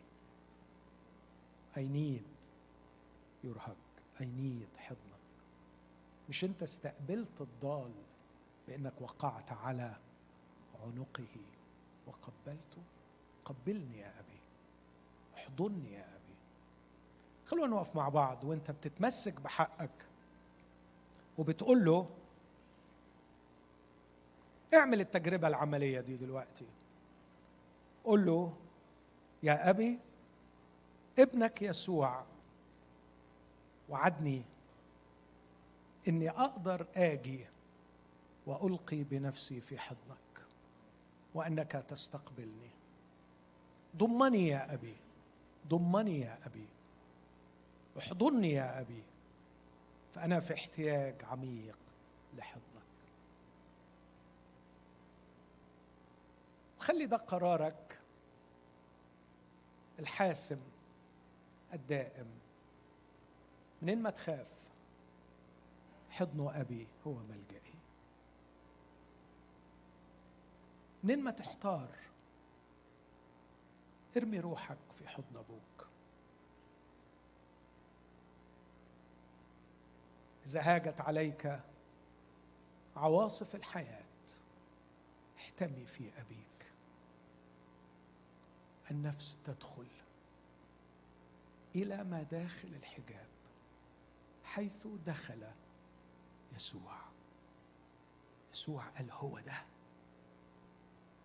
[1.77, 2.25] I need
[3.43, 3.83] your hug.
[4.19, 5.25] I need حضنك.
[6.29, 7.91] مش أنت استقبلت الضال
[8.67, 9.95] بأنك وقعت على
[10.83, 11.35] عنقه
[12.07, 12.81] وقبلته؟
[13.45, 14.39] قبلني يا أبي.
[15.35, 16.35] احضني يا أبي.
[17.45, 20.05] خلونا نقف مع بعض وأنت بتتمسك بحقك
[21.37, 22.09] وبتقول له
[24.73, 26.65] اعمل التجربة العملية دي دلوقتي.
[28.03, 28.53] قول له
[29.43, 29.99] يا أبي
[31.19, 32.23] ابنك يسوع
[33.89, 34.41] وعدني
[36.07, 37.45] إني أقدر آجي
[38.45, 40.45] وألقي بنفسي في حضنك
[41.33, 42.69] وأنك تستقبلني.
[43.97, 44.95] ضمني يا أبي
[45.67, 46.67] ضمني يا أبي.
[47.97, 49.03] احضني يا أبي
[50.15, 51.77] فأنا في احتياج عميق
[52.37, 52.63] لحضنك.
[56.79, 57.88] خلي ده قرارك
[59.99, 60.59] الحاسم
[61.73, 62.27] الدائم.
[63.81, 64.69] منين ما تخاف
[66.09, 67.73] حضن أبي هو ملجئي.
[71.03, 71.95] منين ما تحتار
[74.17, 75.87] ارمي روحك في حضن أبوك.
[80.45, 81.59] إذا هاجت عليك
[82.95, 84.03] عواصف الحياة
[85.37, 86.48] احتمي في أبيك.
[88.91, 89.87] النفس تدخل
[91.75, 93.27] إلى ما داخل الحجاب
[94.43, 95.47] حيث دخل
[96.55, 96.97] يسوع.
[98.53, 99.65] يسوع قال هو ده.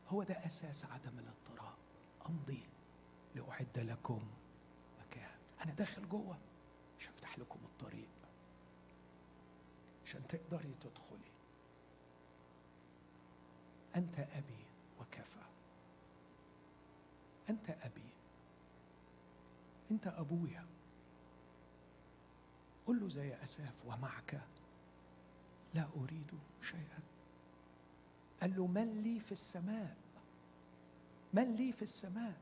[0.08, 1.74] هو ده أساس عدم الاضطراب.
[2.28, 2.62] أمضي
[3.34, 4.28] لأعد لكم
[5.00, 5.38] مكان.
[5.64, 6.38] أنا داخل جوه.
[6.98, 8.08] مش هفتح لكم الطريق.
[10.06, 11.32] عشان تقدري تدخلي.
[13.96, 14.64] أنت أبي
[15.00, 15.44] وكفى.
[17.50, 18.10] أنت أبي.
[19.90, 20.66] أنت أبويا.
[22.86, 24.40] قل له زي أساف ومعك.
[25.74, 26.30] لا أريد
[26.62, 26.98] شيئا.
[28.40, 29.96] قال له من لي في السماء؟
[31.32, 32.40] من لي في السماء؟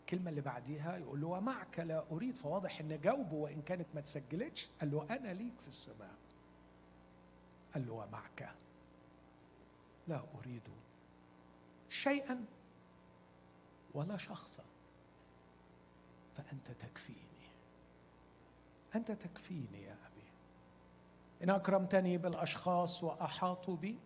[0.00, 2.36] الكلمة اللي بعديها يقول له ومعك لا أريد.
[2.36, 4.68] فواضح إن جاوبه وإن كانت ما تسجلتش.
[4.80, 6.14] قال له أنا ليك في السماء.
[7.74, 8.54] قال له ومعك.
[10.08, 10.68] لا أريد
[11.88, 12.44] شيئا.
[13.94, 14.64] ولا شخصا
[16.36, 17.18] فأنت تكفيني.
[18.94, 20.24] أنت تكفيني يا أبي.
[21.42, 23.98] إن أكرمتني بالأشخاص وأحاطوا بي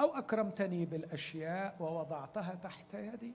[0.00, 3.32] أو أكرمتني بالأشياء ووضعتها تحت يدي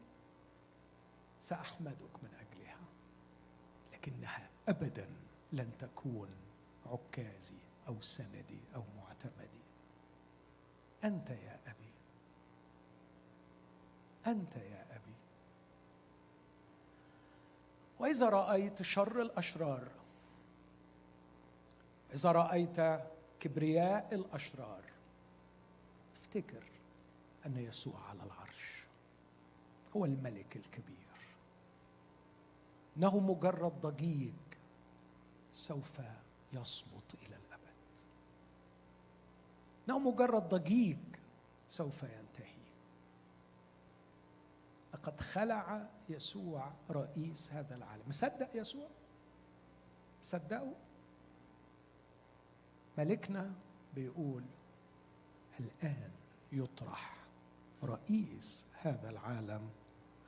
[1.41, 2.79] سأحمدك من أجلها.
[3.93, 5.09] لكنها أبدا
[5.53, 6.29] لن تكون
[6.85, 9.63] عكازي أو سندي أو معتمدي.
[11.03, 11.93] أنت يا أبي.
[14.27, 14.92] أنت يا
[18.03, 19.87] وإذا رأيت شر الأشرار
[22.13, 23.01] إذا رأيت
[23.39, 24.83] كبرياء الأشرار
[26.21, 26.63] افتكر
[27.45, 28.83] أن يسوع على العرش.
[29.95, 31.17] هو الملك الكبير.
[32.97, 34.33] إنه مجرد ضجيج
[35.53, 36.01] سوف
[36.53, 38.01] يصمت إلى الأبد.
[39.87, 40.97] إنه مجرد ضجيج
[41.67, 42.22] سوف ينتهي.
[45.03, 48.03] لقد خلع يسوع رئيس هذا العالم.
[48.07, 48.87] مصدق يسوع؟
[50.23, 50.73] صدقوا
[52.97, 53.53] ملكنا
[53.95, 54.43] بيقول
[55.59, 56.11] الآن
[56.51, 57.17] يطرح
[57.83, 59.69] رئيس هذا العالم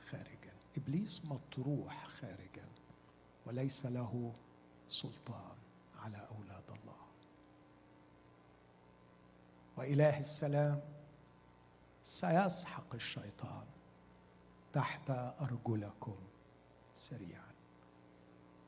[0.09, 0.53] خارجا.
[0.77, 2.67] إبليس مطروح خارجا
[3.45, 4.33] وليس له
[4.89, 5.57] سلطان
[5.99, 7.05] على أولاد الله.
[9.77, 10.81] وإله السلام
[12.03, 13.74] سيسحق الشيطان.
[14.75, 15.09] تحت
[15.41, 16.15] أرجلكم
[16.95, 17.53] سريعا.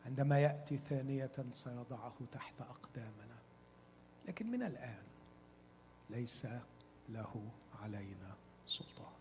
[0.06, 3.38] عندما يأتي ثانية سيضعه تحت أقدامنا.
[4.26, 5.04] لكن من الآن
[6.10, 6.48] ليس
[7.10, 7.52] له
[7.82, 8.36] علينا
[8.66, 9.14] سلطان.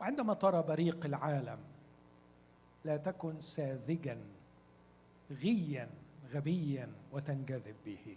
[0.00, 1.58] وعندما ترى بريق العالم
[2.84, 4.18] لا تكن ساذجا
[5.30, 5.90] غيا
[6.30, 8.16] غبيا وتنجذب به.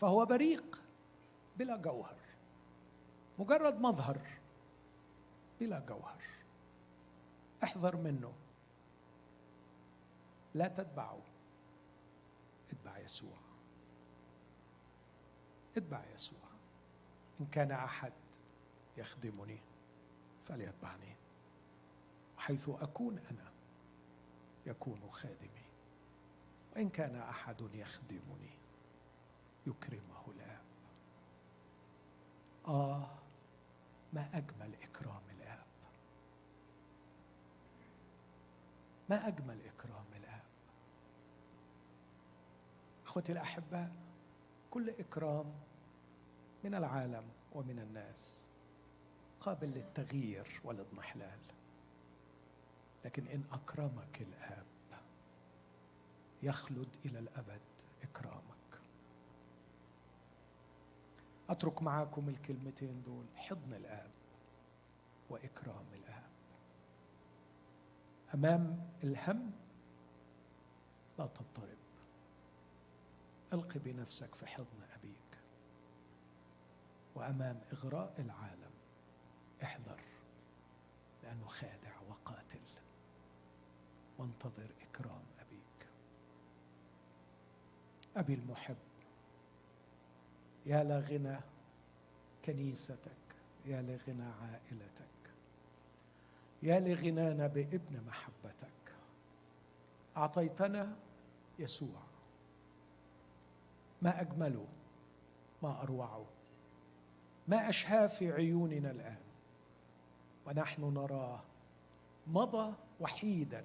[0.00, 0.82] فهو بريق
[1.56, 2.16] بلا جوهر.
[3.38, 4.20] مجرد مظهر
[5.60, 6.22] بلا جوهر.
[7.64, 8.32] احذر منه.
[10.54, 11.22] لا تتبعه.
[12.70, 13.38] اتبع يسوع.
[15.76, 16.48] اتبع يسوع.
[17.40, 18.12] إن كان أحد
[18.96, 19.58] يخدمني
[20.48, 21.16] فليتبعني.
[22.38, 23.52] حيث أكون أنا
[24.66, 25.62] يكون خادمي.
[26.76, 28.50] وإن كان أحد يخدمني
[29.66, 30.11] الاب
[32.68, 33.08] آه
[34.12, 35.66] ما أجمل إكرام الآب.
[39.10, 40.42] ما أجمل إكرام الآب.
[43.06, 43.92] إخوتي الاحباء
[44.70, 45.52] كل إكرام
[46.64, 48.46] من العالم ومن الناس
[49.40, 51.38] قابل للتغيير والاضمحلال.
[53.04, 54.66] لكن إن أكرمك الآب
[56.42, 57.60] يخلد إلى الأبد
[58.02, 58.41] اكرامك
[61.52, 64.10] أترك معاكم الكلمتين دول حضن الآب
[65.30, 66.30] وإكرام الآب.
[68.34, 69.50] أمام الهم
[71.18, 71.78] لا تضطرب.
[73.52, 75.38] القي بنفسك في حضن أبيك.
[77.14, 78.70] وأمام إغراء العالم
[79.62, 80.00] احذر
[81.22, 82.60] لأنه خادع وقاتل.
[84.18, 85.88] وانتظر إكرام أبيك.
[88.16, 88.76] أبي المحب
[90.66, 91.36] يا لغنى
[92.44, 93.08] كنيستك
[93.66, 95.12] يا لغنى عائلتك
[96.62, 98.94] يا لغنانا بابن محبتك.
[100.16, 100.96] أعطيتنا
[101.58, 102.02] يسوع.
[104.02, 104.66] ما اجمله
[105.62, 106.26] ما اروعه
[107.48, 109.22] ما اشهاه في عيوننا الآن.
[110.46, 111.40] ونحن نراه
[112.26, 113.64] مضى وحيدا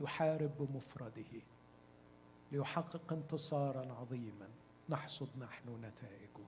[0.00, 1.40] يحارب بمفرده
[2.52, 4.48] ليحقق انتصارا عظيما.
[4.88, 6.46] نحصد نحن نتائجه.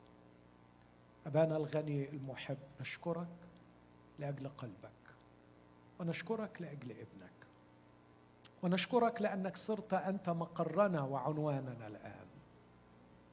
[1.27, 3.37] أبانا الغني المحب نشكرك
[4.19, 4.91] لأجل قلبك
[5.99, 7.31] ونشكرك لأجل ابنك
[8.63, 12.27] ونشكرك لأنك صرت أنت مقرنا وعنواننا الآن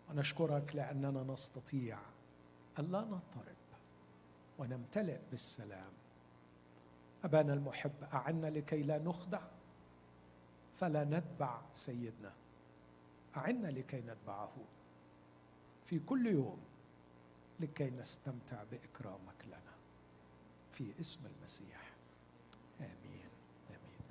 [0.10, 2.00] ونشكرك لأننا نستطيع
[2.80, 3.56] أن لا نضطرب
[4.60, 5.92] ونمتلئ بالسلام.
[7.24, 9.42] أبانا المحب أعنا لكي لا نخدع
[10.74, 12.34] فلا نتبع سيدنا
[13.38, 14.52] أعنا لكي نتبعه.
[15.92, 16.58] في كل يوم
[17.60, 19.76] لكي نستمتع بإكرامك لنا.
[20.72, 21.94] في اسم المسيح.
[22.80, 23.30] آمين.
[23.70, 24.02] آمين.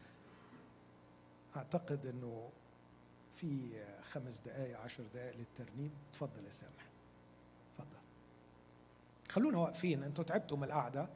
[1.57, 2.51] أعتقد إنه
[3.35, 5.91] في خمس دقائق عشر دقائق للترنيم.
[6.13, 6.87] تفضل يا سامح.
[7.79, 7.99] تفضل.
[9.31, 10.03] خلونا واقفين.
[10.03, 11.09] أنتوا تعبتوا من القعدة.